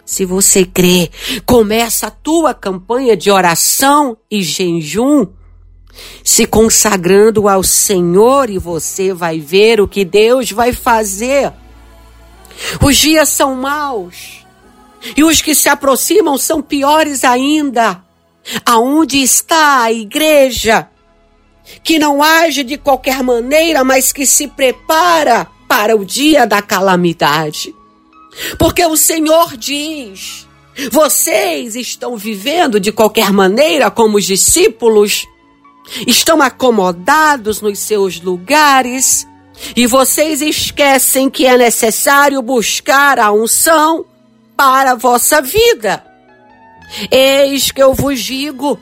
Se 0.05 0.25
você 0.25 0.65
crê, 0.65 1.11
começa 1.47 2.09
a 2.09 2.11
tua 2.11 2.53
campanha 2.53 3.17
de 3.17 3.31
oração 3.31 4.17
e 4.31 4.43
jejum, 4.43 5.27
se 6.25 6.47
consagrando 6.47 7.49
ao 7.49 7.63
Senhor 7.63 8.51
e 8.51 8.59
você 8.59 9.13
vai 9.13 9.39
ver 9.39 9.81
o 9.81 9.89
que 9.89 10.05
Deus 10.05 10.51
vai 10.51 10.73
fazer. 10.73 11.53
Os 12.83 12.97
dias 12.97 13.29
são 13.29 13.55
maus. 13.55 14.45
E 15.17 15.25
os 15.25 15.41
que 15.41 15.55
se 15.55 15.69
aproximam 15.69 16.39
são 16.39 16.63
piores 16.63 17.25
ainda. 17.25 18.03
Aonde 18.65 19.23
está 19.23 19.83
a 19.83 19.93
igreja? 19.93 20.89
Que 21.83 21.99
não 21.99 22.23
age 22.23 22.65
de 22.65 22.77
qualquer 22.77 23.23
maneira, 23.23 23.85
mas 23.85 24.13
que 24.13 24.27
se 24.27 24.49
prepara 24.49 25.47
para 25.69 25.97
o 25.97 26.05
dia 26.05 26.47
da 26.47 26.61
calamidade. 26.61 27.75
Porque 28.59 28.85
o 28.85 28.97
Senhor 28.97 29.57
diz: 29.57 30.47
vocês 30.91 31.77
estão 31.77 32.17
vivendo 32.17 32.81
de 32.81 32.91
qualquer 32.91 33.33
maneira 33.33 33.91
como 33.91 34.17
os 34.17 34.25
discípulos, 34.25 35.27
estão 36.07 36.41
acomodados 36.41 37.61
nos 37.61 37.79
seus 37.79 38.21
lugares, 38.21 39.27
e 39.77 39.87
vocês 39.87 40.41
esquecem 40.41 41.29
que 41.29 41.47
é 41.47 41.57
necessário 41.57 42.41
buscar 42.41 43.19
a 43.19 43.31
unção 43.31 44.07
para 44.57 44.93
a 44.93 44.97
vossa 44.97 45.43
vida. 45.43 46.05
Eis 47.11 47.71
que 47.71 47.83
eu 47.83 47.93
vos 47.95 48.21
digo: 48.21 48.81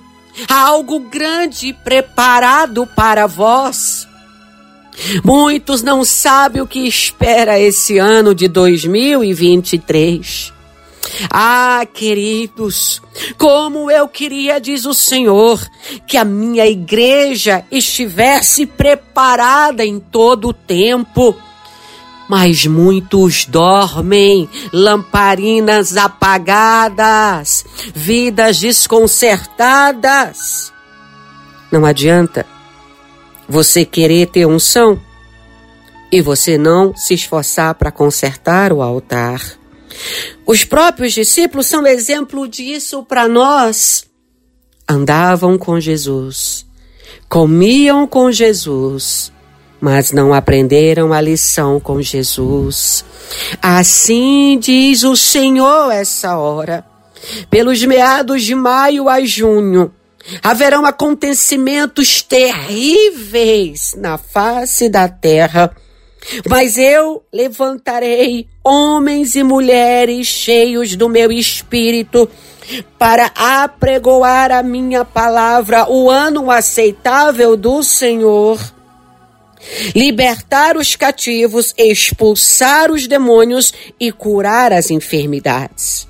há 0.49 0.61
algo 0.69 1.01
grande 1.01 1.73
preparado 1.73 2.87
para 2.87 3.27
vós. 3.27 4.07
Muitos 5.25 5.83
não 5.83 6.05
sabem 6.05 6.63
o 6.63 6.67
que 6.67 6.87
espera 6.87 7.59
esse 7.59 7.99
ano 7.99 8.35
de 8.35 8.49
2023. 8.49 10.53
Ah, 11.31 11.87
queridos, 11.93 13.03
como 13.39 13.91
eu 13.91 14.07
queria, 14.07 14.61
diz 14.61 14.85
o 14.85 14.95
Senhor, 14.95 15.61
que 16.07 16.17
a 16.17 16.25
minha 16.25 16.67
igreja 16.67 17.65
estivesse 17.71 18.67
preparada 18.67 19.85
em 19.85 19.99
todo 19.99 20.49
o 20.49 20.53
tempo 20.53 21.37
mas 22.29 22.65
muitos 22.65 23.45
dormem, 23.45 24.49
lamparinas 24.73 25.97
apagadas, 25.97 27.65
vidas 27.93 28.61
desconcertadas. 28.61 30.73
Não 31.73 31.85
adianta 31.85 32.47
você 33.51 33.85
querer 33.85 34.29
ter 34.29 34.47
unção 34.47 35.01
e 36.13 36.23
você 36.23 36.57
não 36.57 36.95
se 36.95 37.15
esforçar 37.15 37.75
para 37.75 37.91
consertar 37.91 38.73
o 38.73 38.81
altar. 38.81 39.43
Os 40.47 40.63
próprios 40.63 41.13
discípulos 41.13 41.67
são 41.67 41.85
exemplo 41.85 42.47
disso 42.47 43.03
para 43.03 43.27
nós. 43.27 44.05
Andavam 44.89 45.59
com 45.59 45.81
Jesus, 45.81 46.65
comiam 47.29 48.07
com 48.07 48.31
Jesus, 48.31 49.33
mas 49.81 50.13
não 50.13 50.33
aprenderam 50.33 51.13
a 51.13 51.21
lição 51.21 51.81
com 51.81 52.01
Jesus. 52.01 53.05
Assim 53.61 54.61
diz 54.61 55.03
o 55.03 55.17
Senhor 55.17 55.91
essa 55.91 56.39
hora. 56.39 56.85
Pelos 57.51 57.85
meados 57.85 58.45
de 58.45 58.55
maio 58.55 59.09
a 59.09 59.25
junho, 59.25 59.93
haverão 60.43 60.85
acontecimentos 60.85 62.23
terríveis 62.23 63.95
na 63.97 64.19
face 64.19 64.89
da 64.89 65.09
terra. 65.09 65.75
Mas 66.49 66.77
eu 66.77 67.25
levantarei 67.33 68.47
homens 68.63 69.35
e 69.37 69.43
mulheres 69.43 70.27
cheios 70.27 70.95
do 70.95 71.09
meu 71.09 71.33
espírito 71.33 72.29
para 72.99 73.33
apregoar 73.35 74.53
a 74.53 74.63
minha 74.63 75.05
palavra, 75.05 75.91
o 75.91 76.11
ano 76.11 76.51
aceitável 76.51 77.57
do 77.57 77.83
Senhor 77.83 78.61
libertar 79.95 80.77
os 80.77 80.97
cativos, 80.97 81.75
expulsar 81.77 82.91
os 82.91 83.07
demônios 83.07 83.73
e 83.99 84.11
curar 84.11 84.73
as 84.73 84.91
enfermidades. 84.91 86.09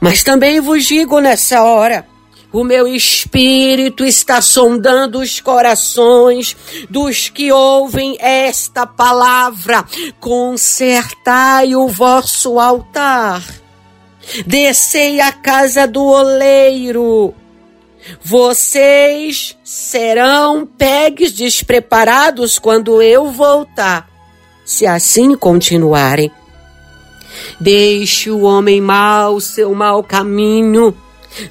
Mas 0.00 0.22
também 0.22 0.60
vos 0.60 0.84
digo 0.84 1.20
nessa 1.20 1.62
hora, 1.62 2.06
o 2.52 2.64
meu 2.64 2.86
espírito 2.86 4.04
está 4.04 4.40
sondando 4.40 5.20
os 5.20 5.40
corações 5.40 6.56
dos 6.88 7.28
que 7.28 7.52
ouvem 7.52 8.16
esta 8.20 8.86
palavra. 8.86 9.84
Consertai 10.20 11.74
o 11.74 11.88
vosso 11.88 12.58
altar. 12.58 13.42
Descei 14.46 15.20
à 15.20 15.32
casa 15.32 15.86
do 15.86 16.04
oleiro 16.04 17.34
vocês 18.22 19.56
serão 19.62 20.66
pegues 20.66 21.32
despreparados 21.32 22.58
quando 22.58 23.02
eu 23.02 23.30
voltar, 23.30 24.08
se 24.64 24.86
assim 24.86 25.34
continuarem. 25.36 26.30
Deixe 27.60 28.30
o 28.30 28.42
homem 28.42 28.80
mau 28.80 29.40
seu 29.40 29.74
mau 29.74 30.02
caminho, 30.02 30.96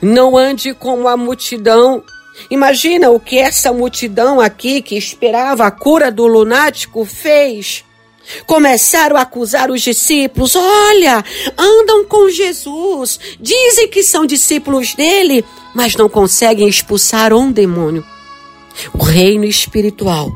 não 0.02 0.38
ande 0.38 0.74
como 0.74 1.08
a 1.08 1.18
multidão. 1.18 2.04
Imagina 2.50 3.10
o 3.10 3.20
que 3.20 3.38
essa 3.38 3.74
multidão 3.74 4.40
aqui 4.40 4.82
que 4.82 4.96
esperava 4.96 5.66
a 5.66 5.72
cura 5.72 6.12
do 6.12 6.28
lunático 6.28 7.04
fez. 7.06 7.84
Começaram 8.46 9.16
a 9.16 9.22
acusar 9.22 9.72
os 9.72 9.82
discípulos: 9.82 10.56
olha, 10.56 11.24
andam 11.58 12.06
com 12.06 12.30
Jesus, 12.30 13.20
dizem 13.40 13.88
que 13.88 14.04
são 14.04 14.26
discípulos 14.26 14.94
dele, 14.94 15.46
mas 15.74 15.96
não 15.96 16.10
conseguem 16.10 16.68
expulsar 16.68 17.34
um 17.34 17.52
demônio. 17.52 18.06
O 18.94 19.04
reino 19.04 19.46
espiritual 19.46 20.30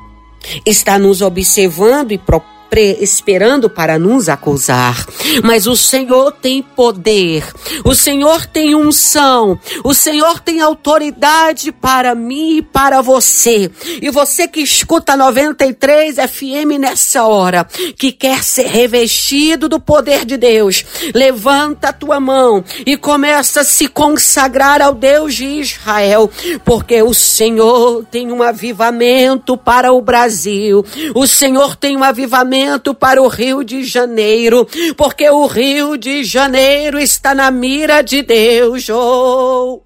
está 0.66 0.98
nos 0.98 1.22
observando 1.22 2.12
e 2.12 2.18
propõe 2.18 2.51
esperando 2.80 3.70
para 3.70 4.00
nos 4.00 4.30
acusar. 4.30 5.06
Mas 5.44 5.68
o 5.68 5.76
Senhor 5.76 6.32
tem 6.32 6.62
poder, 6.62 7.44
o 7.84 7.94
Senhor 7.94 8.46
tem 8.46 8.74
unção, 8.74 9.60
o 9.84 9.94
Senhor 9.94 10.40
tem 10.40 10.62
autoridade 10.62 11.72
para 11.72 12.16
mim 12.16 12.58
e 12.58 12.62
para 12.62 13.02
você. 13.02 13.70
E 14.02 14.10
você 14.10 14.48
que 14.48 14.62
escuta 14.62 15.18
93 15.18 16.16
FM 16.16 16.80
nessa 16.80 17.26
hora, 17.26 17.68
que 17.98 18.12
quer 18.12 18.44
ser 18.44 18.68
revestido 18.68 19.68
do 19.68 19.80
poder 19.80 20.24
de 20.24 20.38
Deus, 20.38 20.86
levanta 21.14 21.90
a 21.90 21.94
tua 21.94 22.20
mão 22.20 22.64
e 22.86 22.96
começa 22.96 23.62
a 23.62 23.66
se 23.66 23.88
consagrar 23.88 24.82
ao 24.82 24.94
Deus 24.94 25.36
de 25.36 25.46
Israel, 25.46 26.30
porque 26.64 27.02
o 27.02 27.14
Senhor 27.14 28.06
tem 28.10 28.32
um 28.32 28.42
avivamento 28.42 29.58
para 29.58 29.92
o 29.92 30.02
Brasil. 30.02 30.86
O 31.14 31.28
Senhor 31.28 31.76
tem 31.76 31.98
um 31.98 32.04
avivamento 32.04 32.61
para 33.00 33.22
o 33.22 33.28
Rio 33.28 33.64
de 33.64 33.84
Janeiro, 33.84 34.68
porque 34.96 35.30
o 35.30 35.46
Rio 35.48 35.98
de 35.98 36.24
Janeiro 36.24 37.00
está 37.00 37.34
na 37.34 37.50
mira 37.52 38.02
de 38.02 38.22
Deus. 38.22 38.90
Oh. 38.90 39.82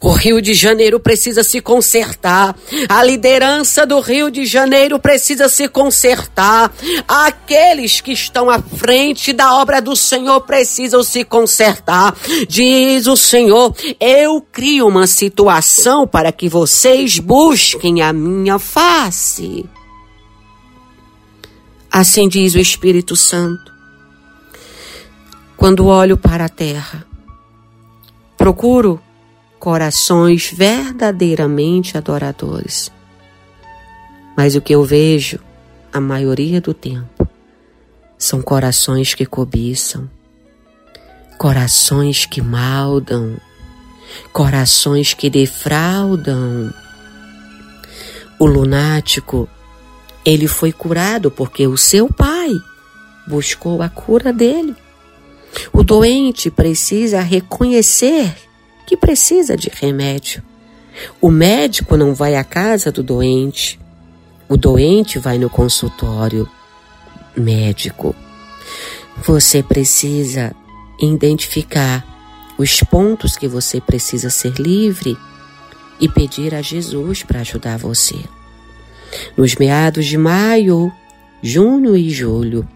O 0.00 0.12
Rio 0.12 0.40
de 0.40 0.54
Janeiro 0.54 1.00
precisa 1.00 1.42
se 1.42 1.60
consertar. 1.60 2.56
A 2.88 3.02
liderança 3.02 3.86
do 3.86 4.00
Rio 4.00 4.30
de 4.30 4.44
Janeiro 4.44 4.98
precisa 4.98 5.48
se 5.48 5.68
consertar. 5.68 6.72
Aqueles 7.06 8.00
que 8.00 8.12
estão 8.12 8.50
à 8.50 8.60
frente 8.60 9.32
da 9.32 9.54
obra 9.54 9.80
do 9.80 9.96
Senhor 9.96 10.40
precisam 10.42 11.02
se 11.02 11.24
consertar. 11.24 12.14
Diz 12.48 13.06
o 13.06 13.16
Senhor: 13.16 13.74
Eu 13.98 14.40
crio 14.52 14.86
uma 14.86 15.06
situação 15.06 16.06
para 16.06 16.32
que 16.32 16.48
vocês 16.48 17.18
busquem 17.18 18.02
a 18.02 18.12
minha 18.12 18.58
face. 18.58 19.64
Assim 21.90 22.28
diz 22.28 22.54
o 22.54 22.58
Espírito 22.58 23.16
Santo. 23.16 23.72
Quando 25.56 25.86
olho 25.86 26.16
para 26.16 26.44
a 26.44 26.48
terra, 26.48 27.04
procuro 28.38 29.00
corações 29.58 30.52
verdadeiramente 30.54 31.98
adoradores. 31.98 32.92
Mas 34.36 34.54
o 34.54 34.60
que 34.60 34.72
eu 34.72 34.84
vejo, 34.84 35.40
a 35.92 36.00
maioria 36.00 36.60
do 36.60 36.72
tempo, 36.72 37.28
são 38.16 38.40
corações 38.40 39.12
que 39.12 39.26
cobiçam, 39.26 40.08
corações 41.36 42.24
que 42.24 42.40
maldam, 42.40 43.36
corações 44.32 45.12
que 45.12 45.28
defraudam. 45.28 46.72
O 48.38 48.46
lunático 48.46 49.48
ele 50.30 50.46
foi 50.46 50.72
curado 50.72 51.30
porque 51.30 51.66
o 51.66 51.76
seu 51.76 52.08
pai 52.08 52.52
buscou 53.26 53.82
a 53.82 53.88
cura 53.88 54.32
dele. 54.32 54.76
O 55.72 55.82
doente 55.82 56.50
precisa 56.50 57.20
reconhecer 57.20 58.32
que 58.86 58.96
precisa 58.96 59.56
de 59.56 59.68
remédio. 59.68 60.42
O 61.20 61.30
médico 61.30 61.96
não 61.96 62.14
vai 62.14 62.36
à 62.36 62.44
casa 62.44 62.92
do 62.92 63.02
doente. 63.02 63.80
O 64.48 64.56
doente 64.56 65.18
vai 65.18 65.38
no 65.38 65.50
consultório 65.50 66.48
médico. 67.36 68.14
Você 69.24 69.62
precisa 69.62 70.54
identificar 71.00 72.06
os 72.56 72.80
pontos 72.82 73.36
que 73.36 73.48
você 73.48 73.80
precisa 73.80 74.30
ser 74.30 74.54
livre 74.60 75.16
e 75.98 76.08
pedir 76.08 76.54
a 76.54 76.62
Jesus 76.62 77.22
para 77.22 77.40
ajudar 77.40 77.78
você. 77.78 78.16
Nos 79.36 79.54
meados 79.56 80.06
de 80.06 80.16
maio, 80.16 80.92
junho 81.42 81.96
e 81.96 82.10
julho, 82.10 82.68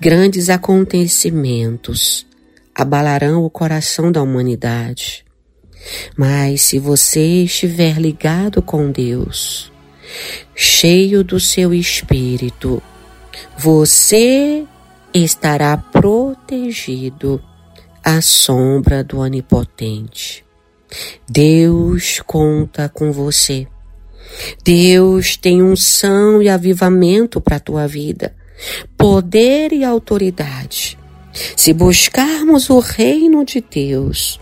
grandes 0.00 0.48
acontecimentos 0.48 2.26
abalarão 2.74 3.44
o 3.44 3.50
coração 3.50 4.12
da 4.12 4.22
humanidade. 4.22 5.24
Mas 6.16 6.62
se 6.62 6.78
você 6.78 7.42
estiver 7.42 7.98
ligado 7.98 8.62
com 8.62 8.90
Deus, 8.90 9.72
cheio 10.54 11.24
do 11.24 11.40
seu 11.40 11.74
espírito, 11.74 12.82
você 13.56 14.64
estará 15.12 15.76
protegido 15.76 17.42
à 18.04 18.20
sombra 18.20 19.02
do 19.02 19.18
Onipotente. 19.18 20.44
Deus 21.28 22.22
conta 22.26 22.88
com 22.88 23.12
você. 23.12 23.66
Deus 24.62 25.36
tem 25.36 25.62
unção 25.62 26.42
e 26.42 26.48
avivamento 26.48 27.40
para 27.40 27.56
a 27.56 27.60
tua 27.60 27.86
vida, 27.86 28.34
poder 28.96 29.72
e 29.72 29.84
autoridade. 29.84 30.98
Se 31.56 31.72
buscarmos 31.72 32.68
o 32.70 32.78
reino 32.78 33.44
de 33.44 33.60
Deus 33.60 34.40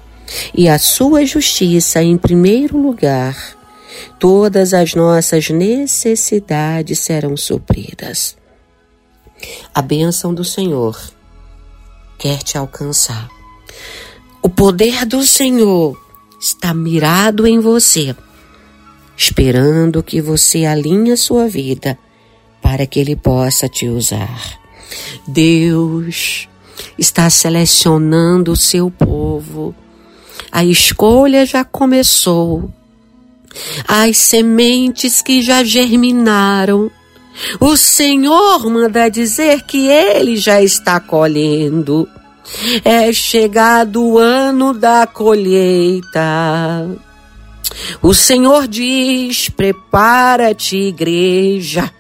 e 0.55 0.69
a 0.69 0.79
sua 0.79 1.25
justiça 1.25 2.03
em 2.03 2.17
primeiro 2.17 2.79
lugar, 2.79 3.57
todas 4.19 4.73
as 4.73 4.95
nossas 4.95 5.51
necessidades 5.51 6.99
serão 6.99 7.37
supridas. 7.37 8.37
A 9.75 9.83
bênção 9.83 10.33
do 10.33 10.45
Senhor 10.45 10.99
quer 12.19 12.39
te 12.39 12.57
alcançar. 12.57 13.29
O 14.43 14.49
poder 14.49 15.05
do 15.05 15.23
Senhor 15.23 16.01
está 16.41 16.73
mirado 16.73 17.47
em 17.47 17.61
você 17.61 18.17
esperando 19.17 20.03
que 20.03 20.21
você 20.21 20.65
alinhe 20.65 21.13
a 21.13 21.17
sua 21.17 21.49
vida 21.49 21.99
para 22.61 22.87
que 22.87 23.01
Ele 23.01 23.17
possa 23.17 23.69
te 23.69 23.89
usar. 23.89 24.61
Deus 25.27 26.49
está 26.99 27.31
selecionando 27.31 28.53
o 28.53 28.57
seu 28.57 28.91
povo. 28.91 29.75
A 30.51 30.65
escolha 30.65 31.47
já 31.47 31.65
começou. 31.65 32.71
As 33.89 34.19
sementes 34.19 35.23
que 35.23 35.41
já 35.41 35.65
germinaram. 35.65 36.91
O 37.61 37.77
Senhor 37.77 38.69
manda 38.71 39.09
dizer 39.09 39.63
que 39.63 39.89
Ele 39.89 40.37
já 40.37 40.63
está 40.63 41.01
colhendo. 41.01 42.09
É 42.85 43.13
chegado 43.13 44.03
o 44.03 44.19
ano 44.19 44.73
da 44.73 45.07
colheita. 45.07 46.21
O 48.03 48.15
Senhor 48.15 48.67
diz: 48.67 49.49
prepara-te, 49.49 50.77
igreja, 50.77 51.91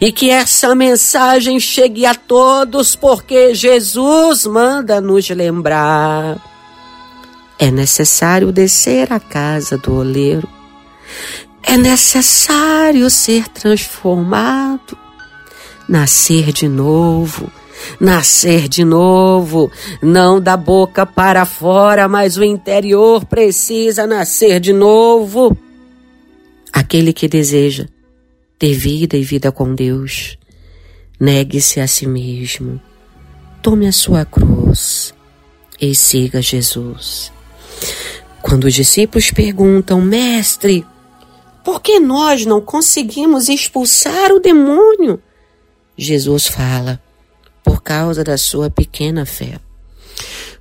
e 0.00 0.10
que 0.12 0.30
essa 0.30 0.74
mensagem 0.74 1.60
chegue 1.60 2.06
a 2.06 2.14
todos, 2.14 2.94
porque 2.94 3.54
Jesus 3.54 4.46
manda 4.46 5.00
nos 5.00 5.28
lembrar. 5.30 6.38
É 7.58 7.70
necessário 7.70 8.52
descer 8.52 9.12
à 9.12 9.18
casa 9.18 9.78
do 9.78 9.94
oleiro, 9.94 10.48
é 11.62 11.76
necessário 11.76 13.08
ser 13.08 13.48
transformado, 13.48 14.96
nascer 15.88 16.52
de 16.52 16.68
novo 16.68 17.50
nascer 18.00 18.68
de 18.68 18.84
novo, 18.84 19.70
não 20.02 20.40
da 20.40 20.56
boca 20.56 21.04
para 21.06 21.44
fora, 21.44 22.08
mas 22.08 22.36
o 22.36 22.44
interior 22.44 23.24
precisa 23.24 24.06
nascer 24.06 24.60
de 24.60 24.72
novo. 24.72 25.56
Aquele 26.72 27.12
que 27.12 27.28
deseja 27.28 27.86
ter 28.58 28.74
vida 28.74 29.16
e 29.16 29.22
vida 29.22 29.52
com 29.52 29.74
Deus, 29.74 30.38
negue-se 31.18 31.80
a 31.80 31.86
si 31.86 32.06
mesmo, 32.06 32.80
tome 33.62 33.86
a 33.86 33.92
sua 33.92 34.24
cruz 34.24 35.14
e 35.80 35.94
siga 35.94 36.40
Jesus. 36.40 37.32
Quando 38.42 38.64
os 38.64 38.74
discípulos 38.74 39.30
perguntam, 39.30 40.00
Mestre, 40.00 40.86
por 41.64 41.82
que 41.82 41.98
nós 41.98 42.46
não 42.46 42.60
conseguimos 42.60 43.48
expulsar 43.48 44.30
o 44.30 44.38
demônio? 44.38 45.20
Jesus 45.98 46.46
fala: 46.46 47.02
causa 47.86 48.24
da 48.24 48.36
sua 48.36 48.68
pequena 48.68 49.24
fé. 49.24 49.60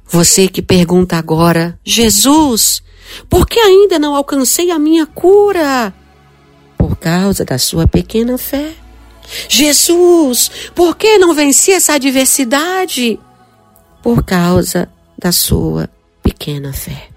Você 0.07 0.47
que 0.47 0.61
pergunta 0.61 1.17
agora, 1.17 1.79
Jesus, 1.83 2.83
por 3.27 3.47
que 3.47 3.59
ainda 3.59 3.97
não 3.97 4.15
alcancei 4.15 4.69
a 4.69 4.77
minha 4.77 5.07
cura? 5.07 5.91
Por 6.77 6.95
causa 6.97 7.43
da 7.43 7.57
sua 7.57 7.88
pequena 7.88 8.38
fé. 8.38 8.75
Jesus, 9.49 10.69
por 10.75 10.95
que 10.95 11.17
não 11.17 11.33
venci 11.33 11.71
essa 11.71 11.95
adversidade? 11.95 13.19
Por 14.03 14.23
causa 14.23 14.88
da 15.17 15.31
sua 15.31 15.89
pequena 16.21 16.71
fé. 16.73 17.09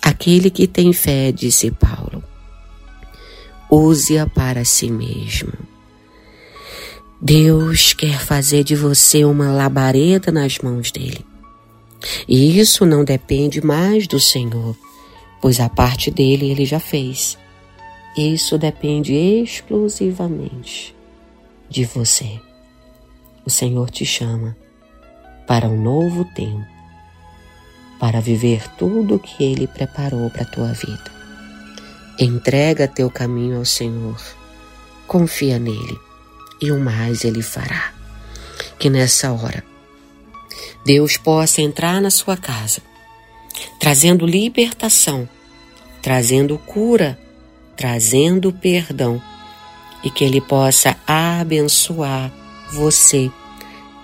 Aquele 0.00 0.48
que 0.48 0.66
tem 0.66 0.94
fé, 0.94 1.30
disse 1.30 1.70
Paulo, 1.70 2.24
use-a 3.70 4.26
para 4.26 4.64
si 4.64 4.90
mesmo. 4.90 5.69
Deus 7.22 7.92
quer 7.92 8.18
fazer 8.18 8.64
de 8.64 8.74
você 8.74 9.26
uma 9.26 9.52
labareda 9.52 10.32
nas 10.32 10.58
mãos 10.60 10.90
dele. 10.90 11.22
E 12.26 12.58
isso 12.58 12.86
não 12.86 13.04
depende 13.04 13.60
mais 13.60 14.06
do 14.06 14.18
Senhor, 14.18 14.74
pois 15.38 15.60
a 15.60 15.68
parte 15.68 16.10
dele 16.10 16.50
ele 16.50 16.64
já 16.64 16.80
fez. 16.80 17.36
Isso 18.16 18.56
depende 18.56 19.12
exclusivamente 19.14 20.96
de 21.68 21.84
você. 21.84 22.40
O 23.44 23.50
Senhor 23.50 23.90
te 23.90 24.06
chama 24.06 24.56
para 25.46 25.68
um 25.68 25.78
novo 25.78 26.24
tempo, 26.24 26.66
para 27.98 28.18
viver 28.22 28.66
tudo 28.78 29.16
o 29.16 29.18
que 29.18 29.44
Ele 29.44 29.66
preparou 29.66 30.30
para 30.30 30.42
a 30.42 30.50
tua 30.50 30.72
vida. 30.72 31.12
Entrega 32.18 32.88
teu 32.88 33.10
caminho 33.10 33.58
ao 33.58 33.64
Senhor, 33.66 34.18
confia 35.06 35.58
nele 35.58 36.09
e 36.60 36.70
o 36.70 36.78
mais 36.78 37.24
Ele 37.24 37.42
fará. 37.42 37.92
Que 38.78 38.90
nessa 38.90 39.32
hora 39.32 39.64
Deus 40.84 41.16
possa 41.16 41.60
entrar 41.60 42.00
na 42.00 42.10
sua 42.10 42.36
casa, 42.36 42.80
trazendo 43.78 44.26
libertação, 44.26 45.28
trazendo 46.02 46.58
cura, 46.58 47.18
trazendo 47.76 48.52
perdão 48.52 49.22
e 50.02 50.10
que 50.10 50.24
Ele 50.24 50.40
possa 50.40 50.96
abençoar 51.06 52.32
você 52.72 53.30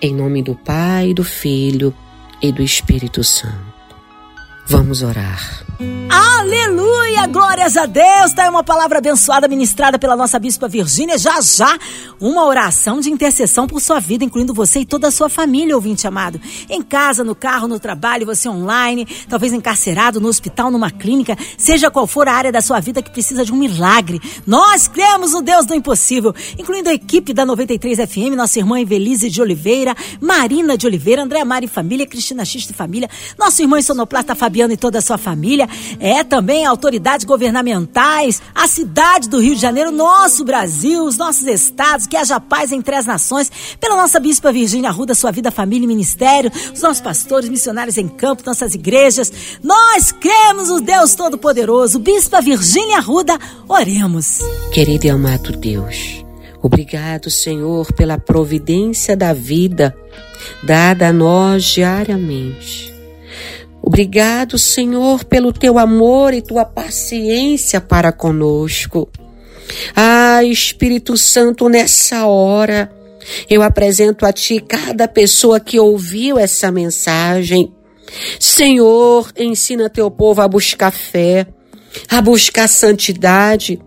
em 0.01 0.15
nome 0.15 0.43
do 0.43 0.55
Pai, 0.55 1.15
do 1.15 1.25
Filho 1.25 1.95
e 2.43 2.53
do 2.53 2.63
Espírito 2.63 3.25
Santo. 3.25 3.75
Vamos 4.67 5.03
orar. 5.03 5.66
Aleluia! 6.09 7.27
Glórias 7.27 7.77
a 7.77 7.85
Deus! 7.85 8.33
Tá 8.35 8.45
aí 8.45 8.49
uma 8.49 8.65
palavra 8.65 8.99
abençoada 8.99 9.47
ministrada 9.47 9.99
pela 9.99 10.17
nossa 10.17 10.39
Bispa 10.39 10.69
Virgínia. 10.69 11.19
Já 11.19 11.41
já, 11.41 11.79
uma 12.19 12.47
oração 12.47 12.99
de 13.01 13.11
intercessão 13.11 13.67
por 13.67 13.81
sua 13.81 14.01
vida, 14.01 14.25
incluindo 14.25 14.55
você 14.55 14.81
e 14.81 14.87
toda 14.87 15.09
a 15.09 15.11
sua 15.11 15.29
família, 15.29 15.75
ouvinte 15.75 16.07
amado. 16.07 16.41
Em 16.71 16.81
casa, 16.81 17.23
no 17.23 17.35
carro, 17.35 17.69
no 17.69 17.79
trabalho, 17.79 18.25
você 18.25 18.49
online, 18.49 19.07
talvez 19.29 19.53
encarcerado, 19.53 20.21
no 20.21 20.29
hospital, 20.29 20.71
numa 20.71 20.91
clínica, 20.91 21.37
seja 21.59 21.91
qual 21.91 22.07
for 22.07 22.27
a 22.27 22.33
área 22.33 22.53
da 22.53 22.63
sua 22.63 22.81
vida 22.81 23.03
que 23.03 23.11
precisa 23.11 23.45
de 23.45 23.53
um 23.53 23.57
milagre. 23.57 24.21
Nós 24.47 24.89
cremos 24.89 25.33
no 25.33 25.43
Deus 25.43 25.67
do 25.67 25.75
impossível, 25.75 26.35
incluindo 26.59 26.89
a 26.89 26.95
equipe 26.95 27.35
da 27.35 27.45
93 27.45 27.99
FM, 28.09 28.35
nossa 28.35 28.59
irmã 28.59 28.81
Evelise 28.81 29.29
de 29.29 29.43
Oliveira, 29.43 29.95
Marina 30.21 30.79
de 30.79 30.87
Oliveira, 30.87 31.23
André 31.23 31.45
Mari 31.45 31.69
Família, 31.69 32.07
Cristina 32.07 32.45
X 32.47 32.63
de 32.63 32.73
Família, 32.73 33.11
nosso 33.39 33.61
irmão 33.61 33.81
Sonoplasta 33.83 34.35
Fabiano 34.35 34.73
e 34.73 34.77
toda 34.77 34.99
a 34.99 35.03
sua 35.03 35.19
família. 35.19 35.66
É 36.01 36.25
também 36.25 36.65
autoridades 36.65 37.25
governamentais, 37.25 38.41
a 38.55 38.67
cidade 38.67 39.29
do 39.29 39.41
Rio 39.41 39.55
de 39.55 39.61
Janeiro, 39.61 39.91
nosso 39.91 40.45
Brasil, 40.45 41.05
os 41.05 41.17
nossos 41.17 41.47
estados, 41.47 42.07
que 42.07 42.17
haja 42.17 42.41
paz 42.41 42.73
entre 42.73 42.95
as 42.95 43.07
nações, 43.07 43.51
pela 43.81 43.97
nossa 43.97 44.19
Bispa 44.21 44.53
Virgínia 44.53 44.91
Arruda, 44.91 45.15
sua 45.15 45.31
vida, 45.31 45.51
família 45.51 45.85
e 45.85 45.89
ministério, 45.89 46.51
os 46.73 46.81
nossos 46.81 47.01
pastores, 47.01 47.49
missionários 47.49 47.99
em 47.99 48.09
campo, 48.09 48.43
nossas 48.47 48.75
igrejas. 48.75 49.33
Nós 49.63 50.13
cremos 50.13 50.71
o 50.71 50.81
Deus 50.81 51.15
Todo-Poderoso. 51.15 51.99
Bispa 51.99 52.41
Virgínia 52.41 52.99
Arruda, 52.99 53.39
oremos. 53.69 54.39
Querido 54.73 55.07
e 55.07 55.11
amado 55.11 55.53
Deus, 55.53 56.25
obrigado, 56.63 57.31
Senhor, 57.31 57.93
pela 57.93 58.19
providência 58.19 59.17
da 59.17 59.33
vida 59.33 59.97
dada 60.63 61.09
a 61.09 61.13
nós 61.13 61.65
diariamente. 61.65 62.95
Obrigado, 63.87 64.59
Senhor, 64.59 65.25
pelo 65.25 65.53
teu 65.53 65.79
amor 65.79 66.35
e 66.35 66.43
tua 66.43 66.65
paciência 66.65 67.81
para 67.81 68.11
conosco. 68.11 69.09
Ah, 69.95 70.43
Espírito 70.43 71.17
Santo, 71.17 71.69
nessa 71.69 72.27
hora, 72.27 72.91
eu 73.49 73.63
apresento 73.63 74.27
a 74.27 74.33
Ti 74.33 74.59
cada 74.59 75.07
pessoa 75.07 75.61
que 75.61 75.79
ouviu 75.79 76.37
essa 76.37 76.73
mensagem. 76.73 77.73
Senhor, 78.41 79.31
ensina 79.39 79.89
teu 79.89 80.11
povo 80.11 80.41
a 80.41 80.49
buscar 80.49 80.91
fé, 80.91 81.47
a 82.09 82.21
buscar 82.21 82.69
santidade, 82.69 83.81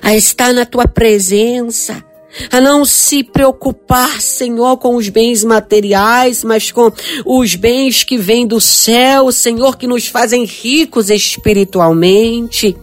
a 0.00 0.14
estar 0.14 0.52
na 0.52 0.64
tua 0.64 0.86
presença, 0.86 2.04
a 2.50 2.60
não 2.60 2.84
se 2.84 3.22
preocupar, 3.24 4.20
Senhor, 4.20 4.76
com 4.76 4.96
os 4.96 5.08
bens 5.08 5.42
materiais, 5.44 6.44
mas 6.44 6.70
com 6.70 6.92
os 7.24 7.54
bens 7.54 8.04
que 8.04 8.16
vêm 8.16 8.46
do 8.46 8.60
céu, 8.60 9.32
Senhor, 9.32 9.76
que 9.76 9.86
nos 9.86 10.06
fazem 10.06 10.44
ricos 10.44 11.10
espiritualmente. 11.10 12.76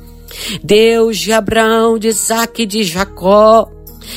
Deus 0.64 1.18
de 1.18 1.32
Abraão, 1.32 1.98
de 1.98 2.10
Isaac 2.10 2.62
e 2.62 2.66
de 2.66 2.84
Jacó, 2.84 3.70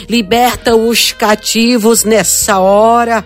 liberta 0.08 0.74
os 0.74 1.12
cativos 1.12 2.04
nessa 2.04 2.58
hora. 2.58 3.24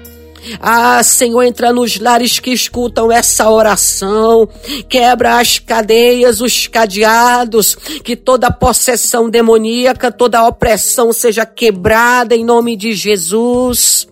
Ah, 0.61 1.03
Senhor, 1.03 1.43
entra 1.43 1.73
nos 1.73 1.99
lares 1.99 2.39
que 2.39 2.51
escutam 2.51 3.11
essa 3.11 3.49
oração, 3.51 4.49
quebra 4.89 5.39
as 5.39 5.59
cadeias, 5.59 6.41
os 6.41 6.67
cadeados, 6.67 7.75
que 8.03 8.17
toda 8.17 8.51
possessão 8.51 9.31
demoníaca, 9.31 10.13
toda 10.13 10.47
opressão 10.47 11.13
seja 11.13 11.47
quebrada 11.47 12.35
em 12.35 12.45
nome 12.45 12.77
de 12.77 12.93
Jesus. 12.93 14.07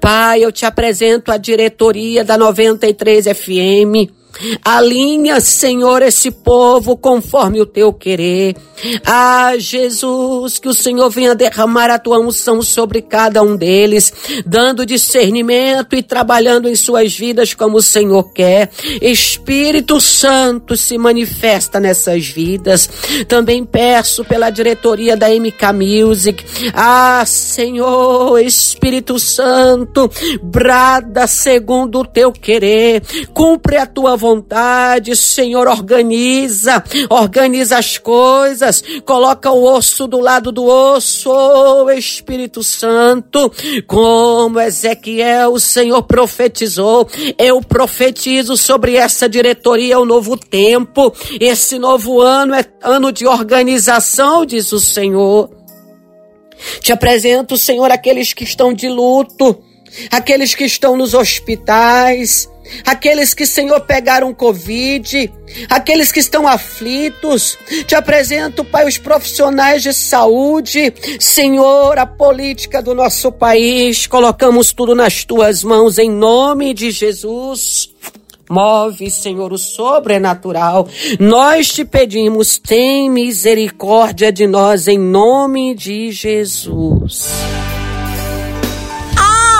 Pai, 0.00 0.44
eu 0.44 0.52
te 0.52 0.66
apresento 0.66 1.32
a 1.32 1.36
diretoria 1.36 2.24
da 2.24 2.36
93 2.36 3.26
FM. 3.26 4.23
Alinha, 4.64 5.40
Senhor, 5.40 6.02
esse 6.02 6.30
povo 6.30 6.96
conforme 6.96 7.60
o 7.60 7.66
teu 7.66 7.92
querer. 7.92 8.56
Ah, 9.04 9.52
Jesus, 9.56 10.58
que 10.58 10.68
o 10.68 10.74
Senhor 10.74 11.08
venha 11.10 11.34
derramar 11.34 11.90
a 11.90 11.98
tua 11.98 12.18
unção 12.18 12.60
sobre 12.62 13.00
cada 13.00 13.42
um 13.42 13.56
deles, 13.56 14.12
dando 14.44 14.84
discernimento 14.84 15.94
e 15.94 16.02
trabalhando 16.02 16.68
em 16.68 16.74
suas 16.74 17.16
vidas 17.16 17.54
como 17.54 17.78
o 17.78 17.82
Senhor 17.82 18.32
quer. 18.32 18.70
Espírito 19.00 20.00
Santo 20.00 20.76
se 20.76 20.98
manifesta 20.98 21.78
nessas 21.78 22.26
vidas. 22.26 22.88
Também 23.28 23.64
peço 23.64 24.24
pela 24.24 24.50
diretoria 24.50 25.16
da 25.16 25.28
MK 25.28 25.72
Music. 25.72 26.44
Ah, 26.74 27.24
Senhor, 27.26 28.38
Espírito 28.40 29.18
Santo, 29.18 30.10
brada 30.42 31.26
segundo 31.26 32.00
o 32.00 32.06
teu 32.06 32.32
querer. 32.32 33.02
Cumpre 33.32 33.76
a 33.76 33.86
tua 33.86 34.16
vontade, 34.16 34.23
Senhor, 35.16 35.66
organiza, 35.66 36.82
organiza 37.10 37.78
as 37.78 37.98
coisas, 37.98 38.82
coloca 39.04 39.50
o 39.50 39.64
osso 39.64 40.06
do 40.06 40.20
lado 40.20 40.50
do 40.52 40.64
osso, 40.64 41.30
oh 41.30 41.90
Espírito 41.90 42.62
Santo, 42.62 43.52
como 43.86 44.60
Ezequiel, 44.60 45.52
o 45.52 45.60
Senhor 45.60 46.02
profetizou, 46.02 47.08
eu 47.38 47.60
profetizo 47.60 48.56
sobre 48.56 48.96
essa 48.96 49.28
diretoria 49.28 49.98
o 49.98 50.04
novo 50.04 50.36
tempo, 50.36 51.12
esse 51.40 51.78
novo 51.78 52.20
ano 52.20 52.54
é 52.54 52.64
ano 52.82 53.10
de 53.12 53.26
organização, 53.26 54.44
diz 54.46 54.72
o 54.72 54.80
Senhor. 54.80 55.50
Te 56.80 56.92
apresento, 56.92 57.56
Senhor, 57.56 57.90
aqueles 57.90 58.32
que 58.32 58.44
estão 58.44 58.72
de 58.72 58.88
luto, 58.88 59.62
aqueles 60.10 60.54
que 60.54 60.64
estão 60.64 60.96
nos 60.96 61.14
hospitais, 61.14 62.48
aqueles 62.84 63.34
que, 63.34 63.46
Senhor, 63.46 63.80
pegaram 63.80 64.34
Covid, 64.34 65.32
aqueles 65.68 66.10
que 66.10 66.20
estão 66.20 66.46
aflitos. 66.46 67.58
Te 67.86 67.94
apresento, 67.94 68.64
Pai, 68.64 68.86
os 68.86 68.98
profissionais 68.98 69.82
de 69.82 69.92
saúde, 69.92 70.92
Senhor, 71.18 71.98
a 71.98 72.06
política 72.06 72.82
do 72.82 72.94
nosso 72.94 73.30
país. 73.30 74.06
Colocamos 74.06 74.72
tudo 74.72 74.94
nas 74.94 75.24
tuas 75.24 75.62
mãos 75.62 75.98
em 75.98 76.10
nome 76.10 76.74
de 76.74 76.90
Jesus. 76.90 77.90
Move, 78.48 79.10
Senhor, 79.10 79.52
o 79.52 79.58
sobrenatural. 79.58 80.86
Nós 81.18 81.68
te 81.68 81.84
pedimos, 81.84 82.58
tem 82.58 83.10
misericórdia 83.10 84.30
de 84.30 84.46
nós 84.46 84.86
em 84.86 84.98
nome 84.98 85.74
de 85.74 86.12
Jesus. 86.12 87.53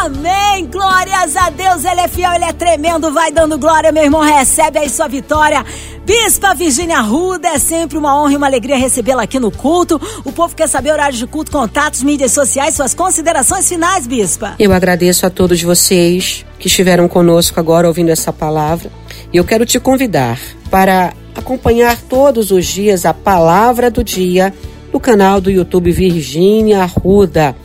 Amém. 0.05 0.67
Glórias 0.67 1.35
a 1.35 1.49
Deus. 1.49 1.83
Ele 1.83 2.01
é 2.01 2.09
fiel, 2.09 2.33
ele 2.35 2.45
é 2.45 2.53
tremendo. 2.53 3.11
Vai 3.11 3.33
dando 3.33 3.57
glória, 3.57 3.91
meu 3.91 4.05
irmão. 4.05 4.21
Recebe 4.21 4.79
aí 4.79 4.91
sua 4.91 5.09
vitória. 5.09 5.65
Bispa 6.05 6.55
Virgínia 6.55 7.01
Ruda, 7.01 7.49
é 7.49 7.59
sempre 7.59 7.97
uma 7.97 8.21
honra 8.21 8.35
e 8.35 8.37
uma 8.37 8.47
alegria 8.47 8.77
recebê-la 8.77 9.23
aqui 9.23 9.41
no 9.41 9.51
culto. 9.51 9.99
O 10.23 10.31
povo 10.31 10.55
quer 10.55 10.69
saber 10.69 10.93
horários 10.93 11.19
de 11.19 11.27
culto, 11.27 11.51
contatos, 11.51 12.03
mídias 12.03 12.33
sociais, 12.33 12.75
suas 12.75 12.93
considerações 12.93 13.67
finais, 13.67 14.07
Bispa. 14.07 14.55
Eu 14.59 14.75
agradeço 14.75 15.25
a 15.25 15.31
todos 15.31 15.63
vocês 15.63 16.45
que 16.59 16.67
estiveram 16.67 17.09
conosco 17.09 17.59
agora 17.59 17.89
ouvindo 17.89 18.11
essa 18.11 18.31
palavra. 18.31 18.93
E 19.33 19.39
eu 19.39 19.45
quero 19.45 19.65
te 19.65 19.81
convidar 19.81 20.39
para 20.71 21.15
acompanhar 21.35 21.97
todos 22.03 22.51
os 22.51 22.67
dias 22.67 23.07
a 23.07 23.15
palavra 23.15 23.91
do 23.91 24.05
dia 24.05 24.53
no 24.93 25.01
canal 25.01 25.41
do 25.41 25.51
YouTube 25.51 25.91
Virgínia 25.91 26.85
Ruda. 26.85 27.57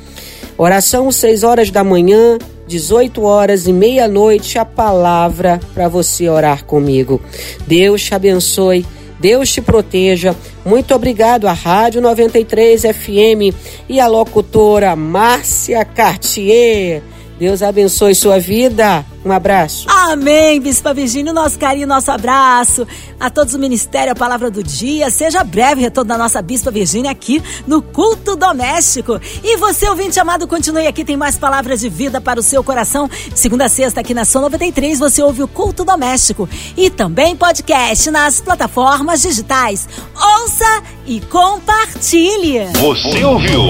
Oração 0.62 1.10
6 1.10 1.44
horas 1.44 1.72
da 1.72 1.86
manhã, 1.86 2.38
18 2.68 3.24
horas 3.24 3.66
e 3.66 3.72
meia-noite, 3.72 4.60
a 4.60 4.66
palavra 4.66 5.58
para 5.74 5.88
você 5.88 6.28
orar 6.28 6.66
comigo. 6.66 7.22
Deus 7.66 8.04
te 8.04 8.14
abençoe. 8.14 8.86
Deus 9.22 9.50
te 9.54 9.62
proteja. 9.62 10.36
Muito 10.66 10.94
obrigado 10.94 11.48
à 11.48 11.54
Rádio 11.54 12.02
93 12.02 12.82
FM 12.82 13.56
e 13.88 14.02
à 14.02 14.08
locutora 14.08 14.98
Márcia 14.98 15.86
Cartier. 15.86 17.04
Deus 17.40 17.64
abençoe 17.64 18.14
sua 18.14 18.38
vida. 18.38 19.06
Um 19.24 19.32
abraço. 19.32 19.86
Amém, 19.90 20.62
Bispa 20.62 20.94
Virgínia. 20.94 21.34
Nosso 21.34 21.60
carinho, 21.60 21.88
nosso 21.88 22.10
abraço. 22.10 22.88
A 23.20 23.30
todos 23.30 23.54
o 23.54 23.60
Ministério, 23.60 24.14
a 24.14 24.16
Palavra 24.16 24.50
do 24.50 24.64
Dia. 24.64 25.10
Seja 25.10 25.44
breve 25.44 25.82
retorno 25.82 26.08
da 26.08 26.18
nossa 26.18 26.42
Bispa 26.42 26.72
Virgínia 26.72 27.12
aqui 27.12 27.44
no 27.68 27.82
Culto 27.82 28.36
Doméstico. 28.38 29.20
E 29.44 29.58
você, 29.58 29.90
ouvinte 29.90 30.20
amado, 30.20 30.48
continue 30.48 30.88
aqui. 30.88 31.04
Tem 31.04 31.18
mais 31.18 31.38
palavras 31.38 31.82
de 31.82 31.90
vida 31.90 32.22
para 32.22 32.40
o 32.40 32.44
seu 32.44 32.64
coração. 32.64 33.10
Segunda 33.36 33.66
a 33.66 33.70
sexta, 33.70 34.00
aqui 34.00 34.14
na 34.14 34.24
Som 34.24 34.42
93, 34.42 35.00
você 35.00 35.22
ouve 35.22 35.44
o 35.44 35.48
Culto 35.48 35.84
Doméstico. 35.84 36.48
E 36.78 36.90
também 36.90 37.36
podcast 37.36 38.10
nas 38.10 38.40
plataformas 38.40 39.22
digitais. 39.22 39.88
Ouça 40.16 40.84
e 41.06 41.20
compartilhe. 41.20 42.68
Você 42.80 43.24
ouviu? 43.26 43.62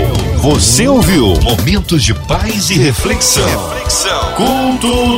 Você 0.41 0.87
ouviu? 0.87 1.33
Momentos 1.41 2.03
de 2.03 2.13
paz 2.13 2.69
e 2.69 2.75
reflexão. 2.75 3.69
Reflexão. 3.69 4.33
Culto 4.35 5.17